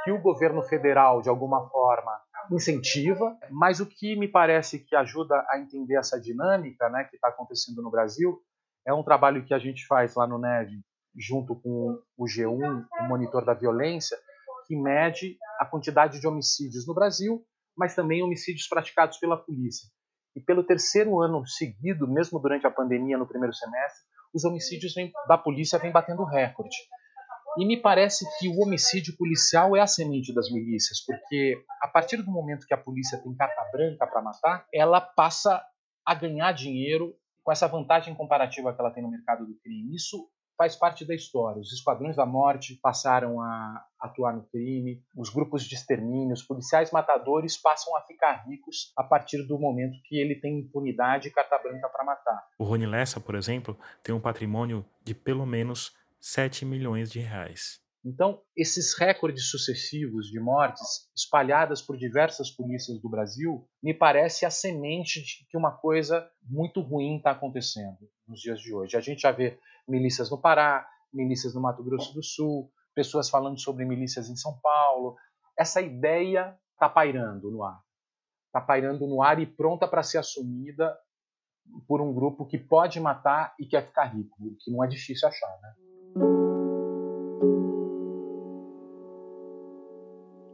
[0.09, 2.19] que o governo federal, de alguma forma,
[2.51, 7.27] incentiva, mas o que me parece que ajuda a entender essa dinâmica né, que está
[7.27, 8.41] acontecendo no Brasil
[8.87, 10.81] é um trabalho que a gente faz lá no NEV,
[11.15, 14.17] junto com o G1, o Monitor da Violência,
[14.65, 17.45] que mede a quantidade de homicídios no Brasil,
[17.77, 19.87] mas também homicídios praticados pela polícia.
[20.35, 24.93] E pelo terceiro ano seguido, mesmo durante a pandemia no primeiro semestre, os homicídios
[25.27, 26.75] da polícia vêm batendo recorde.
[27.57, 32.17] E me parece que o homicídio policial é a semente das milícias, porque a partir
[32.17, 35.63] do momento que a polícia tem carta branca para matar, ela passa
[36.05, 39.95] a ganhar dinheiro com essa vantagem comparativa que ela tem no mercado do crime.
[39.95, 40.29] Isso
[40.59, 41.61] faz parte da história.
[41.61, 46.91] Os esquadrões da morte passaram a atuar no crime, os grupos de extermínio, os policiais
[46.91, 51.57] matadores passam a ficar ricos a partir do momento que ele tem impunidade e carta
[51.57, 52.47] branca para matar.
[52.57, 57.79] O Rony Lessa, por exemplo, tem um patrimônio de pelo menos 7 milhões de reais.
[58.03, 64.49] Então, esses recordes sucessivos de mortes espalhadas por diversas polícias do Brasil me parece a
[64.49, 68.95] semente de que uma coisa muito ruim está acontecendo nos dias de hoje.
[68.95, 73.59] A gente já vê milícias no Pará, milícias no Mato Grosso do Sul, pessoas falando
[73.59, 75.17] sobre milícias em São Paulo.
[75.57, 77.81] Essa ideia está pairando no ar.
[78.47, 80.97] Está pairando no ar e pronta para ser assumida
[81.85, 85.27] por um grupo que pode matar e quer ficar rico, o que não é difícil
[85.27, 85.75] achar, né?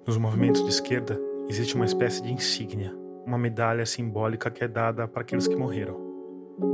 [0.06, 2.96] Nos movimentos de esquerda existe uma espécie de insígnia,
[3.26, 6.00] uma medalha simbólica que é dada para aqueles que morreram,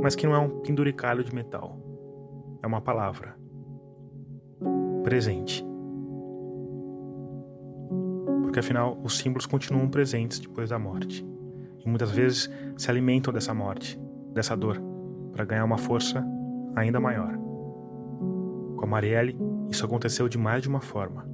[0.02, 1.78] mas que não é um penduricalho de metal.
[2.62, 3.36] É uma palavra.
[5.02, 5.64] Presente.
[8.42, 11.26] Porque afinal, os símbolos continuam presentes depois da morte.
[11.84, 13.98] E muitas vezes se alimentam dessa morte,
[14.32, 14.80] dessa dor,
[15.32, 16.24] para ganhar uma força
[16.76, 17.41] ainda maior.
[18.92, 19.34] Marielle,
[19.70, 21.26] isso aconteceu de mais de uma forma.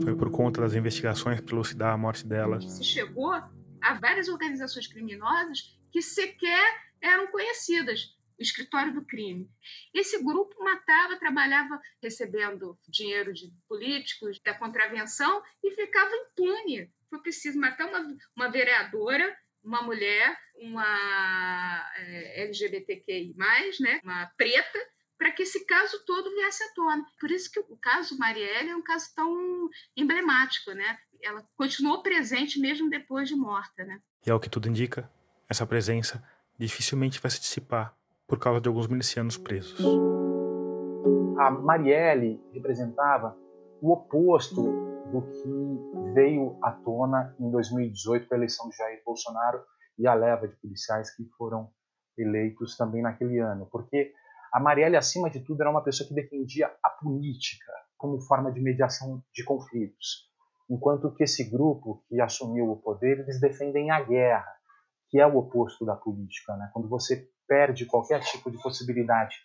[0.00, 2.60] Foi por conta das investigações para elucidar a morte dela.
[2.60, 6.64] Se chegou a várias organizações criminosas que sequer
[7.00, 8.16] eram conhecidas.
[8.38, 9.50] O escritório do crime.
[9.92, 16.90] Esse grupo matava, trabalhava recebendo dinheiro de políticos, da contravenção e ficava impune.
[17.10, 23.34] Foi preciso matar uma, uma vereadora, uma mulher, uma é, LGBTQI,
[23.80, 24.78] né, uma preta,
[25.20, 27.04] para que esse caso todo viesse à tona.
[27.20, 30.96] Por isso que o caso Marielle é um caso tão emblemático, né?
[31.22, 34.00] Ela continuou presente mesmo depois de morta, né?
[34.26, 35.10] E ao que tudo indica,
[35.46, 36.24] essa presença
[36.58, 37.94] dificilmente vai se dissipar
[38.26, 39.78] por causa de alguns milicianos presos.
[41.38, 43.36] A Marielle representava
[43.82, 44.62] o oposto
[45.12, 49.62] do que veio à tona em 2018 com a eleição de Jair Bolsonaro
[49.98, 51.70] e a leva de policiais que foram
[52.16, 54.14] eleitos também naquele ano, porque
[54.52, 58.60] a Marielle, acima de tudo, era uma pessoa que defendia a política como forma de
[58.60, 60.28] mediação de conflitos,
[60.68, 64.52] enquanto que esse grupo que assumiu o poder, eles defendem a guerra,
[65.10, 66.56] que é o oposto da política.
[66.56, 66.70] Né?
[66.72, 69.36] Quando você perde qualquer tipo de possibilidade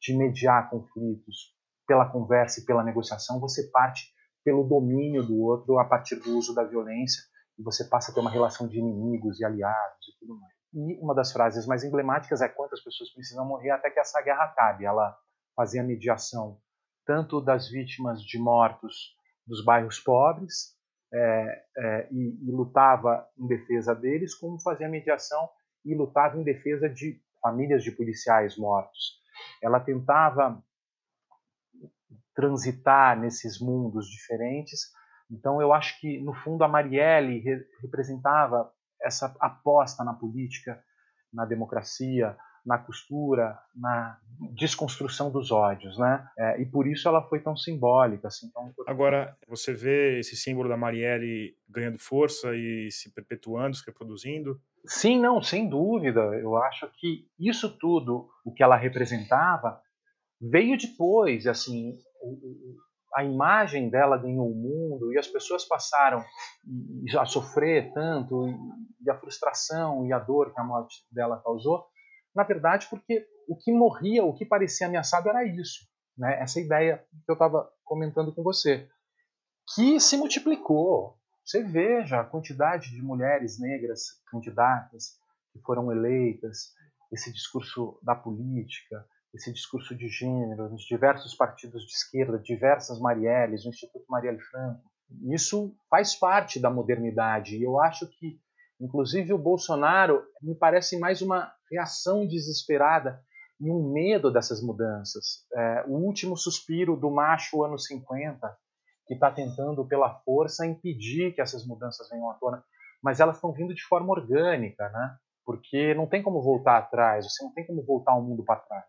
[0.00, 1.54] de mediar conflitos
[1.86, 4.06] pela conversa e pela negociação, você parte
[4.44, 7.22] pelo domínio do outro a partir do uso da violência
[7.58, 10.57] e você passa a ter uma relação de inimigos e aliados e tudo mais.
[10.72, 14.44] E uma das frases mais emblemáticas é quantas pessoas precisam morrer até que essa guerra
[14.44, 14.84] acabe.
[14.84, 15.16] Ela
[15.56, 16.58] fazia mediação
[17.04, 19.16] tanto das vítimas de mortos
[19.46, 20.76] dos bairros pobres
[21.12, 25.48] é, é, e, e, lutava em defesa deles, como fazia mediação
[25.86, 29.18] e lutava em defesa de famílias de policiais mortos.
[29.62, 30.62] Ela tentava
[32.34, 34.92] transitar nesses mundos diferentes.
[35.30, 38.70] Então, eu acho que, no fundo, a Marielle re representava
[39.02, 40.82] essa aposta na política,
[41.32, 44.18] na democracia, na costura, na
[44.54, 46.28] desconstrução dos ódios, né?
[46.38, 48.50] É, e por isso ela foi tão simbólica, assim.
[48.50, 48.72] Tão...
[48.86, 54.60] Agora você vê esse símbolo da Marielle ganhando força e se perpetuando, se reproduzindo?
[54.84, 56.20] Sim, não, sem dúvida.
[56.20, 59.80] Eu acho que isso tudo, o que ela representava,
[60.40, 61.94] veio depois, assim.
[63.14, 66.24] A imagem dela ganhou o mundo e as pessoas passaram
[67.18, 68.48] a sofrer tanto
[69.00, 71.86] e a frustração e a dor que a morte dela causou,
[72.34, 75.86] na verdade, porque o que morria, o que parecia ameaçado era isso,
[76.16, 76.40] né?
[76.40, 78.88] Essa ideia que eu estava comentando com você,
[79.74, 81.16] que se multiplicou.
[81.44, 85.18] Você veja a quantidade de mulheres negras candidatas
[85.52, 86.74] que foram eleitas,
[87.10, 89.04] esse discurso da política,
[89.34, 94.90] esse discurso de gênero nos diversos partidos de esquerda, diversas Marielles, o Instituto Marielle Franco.
[95.32, 98.38] Isso faz parte da modernidade e eu acho que,
[98.80, 103.22] inclusive, o Bolsonaro me parece mais uma reação desesperada
[103.60, 105.46] e um medo dessas mudanças.
[105.54, 108.56] É, o último suspiro do macho anos 50,
[109.06, 112.62] que está tentando, pela força, impedir que essas mudanças venham à tona,
[113.02, 115.16] mas elas estão vindo de forma orgânica, né?
[115.48, 118.84] Porque não tem como voltar atrás, você não tem como voltar o mundo para trás.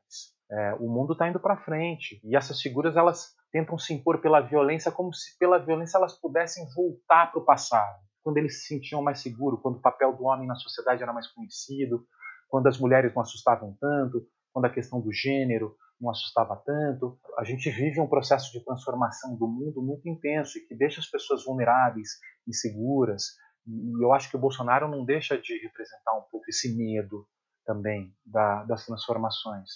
[0.51, 4.41] É, o mundo está indo para frente e essas figuras elas tentam se impor pela
[4.41, 9.01] violência como se pela violência elas pudessem voltar para o passado, quando eles se sentiam
[9.01, 12.05] mais seguros, quando o papel do homem na sociedade era mais conhecido,
[12.49, 17.17] quando as mulheres não assustavam tanto, quando a questão do gênero não assustava tanto.
[17.37, 21.09] A gente vive um processo de transformação do mundo muito intenso e que deixa as
[21.09, 22.09] pessoas vulneráveis,
[22.45, 23.27] inseguras,
[23.67, 27.27] e eu acho que o Bolsonaro não deixa de representar um pouco esse medo
[27.65, 29.69] também da, das transformações.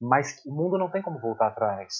[0.00, 1.94] Mas o mundo não tem como voltar atrás.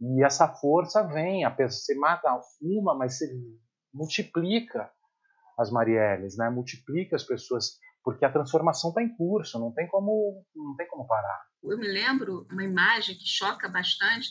[0.00, 3.26] E essa força vem, você mata uma, mas você
[3.92, 4.90] multiplica
[5.58, 6.48] as Marielles, né?
[6.48, 11.06] multiplica as pessoas, porque a transformação está em curso, não tem como, não tem como
[11.06, 11.42] parar.
[11.62, 14.28] Eu me lembro uma imagem que choca bastante,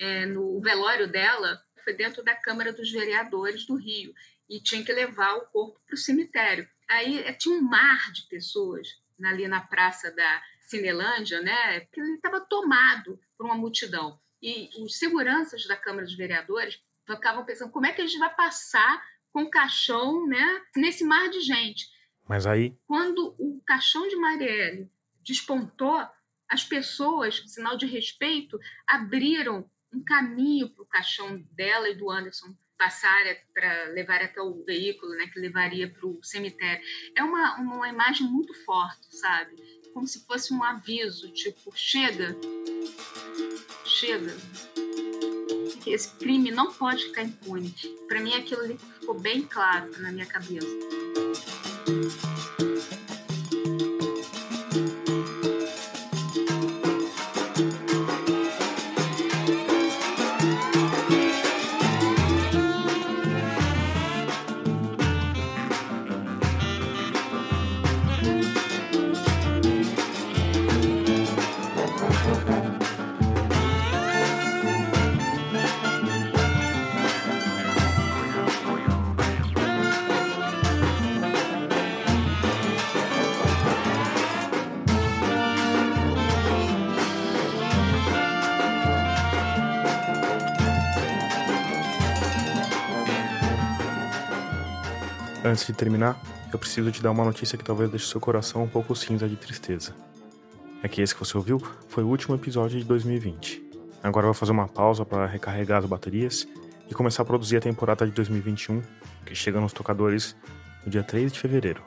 [0.00, 4.12] é, no velório dela, foi dentro da Câmara dos Vereadores do Rio
[4.48, 6.68] e tinha que levar o corpo para o cemitério.
[6.88, 8.88] Aí eh, tinha um mar de pessoas
[9.22, 11.80] ali na praça da Cinelândia, né?
[11.80, 14.18] Que ele estava tomado por uma multidão.
[14.42, 18.34] E os seguranças da Câmara dos Vereadores ficavam pensando como é que a gente vai
[18.34, 20.62] passar com o caixão, né?
[20.76, 21.88] Nesse mar de gente.
[22.28, 22.76] Mas aí.
[22.86, 24.90] Quando o caixão de Marielle
[25.22, 26.06] despontou,
[26.48, 32.54] as pessoas, sinal de respeito, abriram um caminho para o caixão dela e do Anderson
[32.78, 33.22] passar
[33.52, 36.84] para levar até o veículo, né, que levaria para o cemitério.
[37.16, 39.54] É uma, uma imagem muito forte, sabe?
[39.92, 42.36] Como se fosse um aviso, tipo, chega,
[43.84, 44.34] chega.
[45.86, 47.74] Esse crime não pode ficar impune.
[48.08, 51.03] Para mim, aquilo ali ficou bem claro na minha cabeça.
[95.46, 96.18] Antes de terminar,
[96.50, 99.36] eu preciso te dar uma notícia que talvez deixe seu coração um pouco cinza de
[99.36, 99.94] tristeza.
[100.82, 103.62] É que esse que você ouviu foi o último episódio de 2020.
[104.02, 106.48] Agora vou fazer uma pausa para recarregar as baterias
[106.88, 108.80] e começar a produzir a temporada de 2021,
[109.26, 110.34] que chega nos tocadores
[110.82, 111.82] no dia 3 de fevereiro.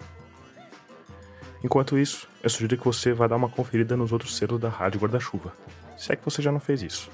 [1.63, 4.99] Enquanto isso, eu sugiro que você vá dar uma conferida nos outros selos da Rádio
[4.99, 5.51] Guarda-Chuva,
[5.97, 7.09] se é que você já não fez isso.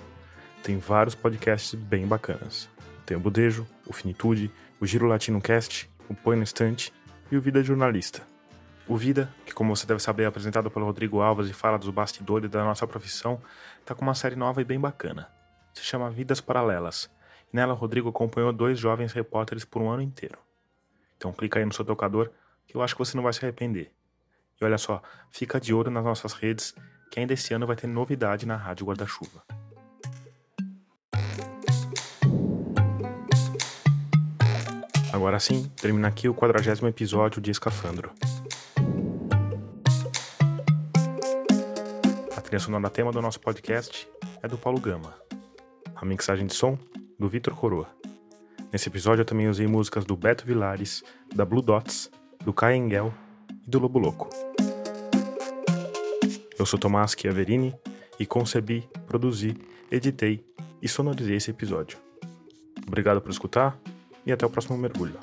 [0.61, 2.67] Tem vários podcasts bem bacanas.
[3.05, 6.93] Tem o Budejo, o Finitude, o Giro Latino Cast o Põe no Estante
[7.31, 8.21] e o Vida Jornalista.
[8.87, 11.89] O Vida, que como você deve saber é apresentado pelo Rodrigo Alves e fala dos
[11.89, 13.41] bastidores da nossa profissão,
[13.79, 15.29] está com uma série nova e bem bacana.
[15.73, 17.09] Se chama Vidas Paralelas.
[17.51, 20.37] E nela o Rodrigo acompanhou dois jovens repórteres por um ano inteiro.
[21.17, 22.29] Então clica aí no seu tocador
[22.67, 23.91] que eu acho que você não vai se arrepender.
[24.59, 25.01] E olha só,
[25.31, 26.75] fica de olho nas nossas redes
[27.09, 29.43] que ainda esse ano vai ter novidade na Rádio Guarda-Chuva.
[35.13, 38.11] Agora sim, termina aqui o quadragésimo episódio de Escafandro.
[42.35, 44.07] A trilha sonora tema do nosso podcast
[44.41, 45.13] é do Paulo Gama.
[45.95, 46.79] A mixagem de som,
[47.19, 47.87] do Vitor Coroa.
[48.71, 52.09] Nesse episódio eu também usei músicas do Beto Vilares, da Blue Dots,
[52.43, 53.13] do Kai Engel
[53.67, 54.27] e do Lobo Louco.
[56.57, 57.71] Eu sou Tomás Chiaverini
[58.19, 59.55] e concebi, produzi,
[59.91, 60.43] editei
[60.81, 61.99] e sonorizei esse episódio.
[62.87, 63.79] Obrigado por escutar
[64.25, 65.17] e até o próximo mergulho.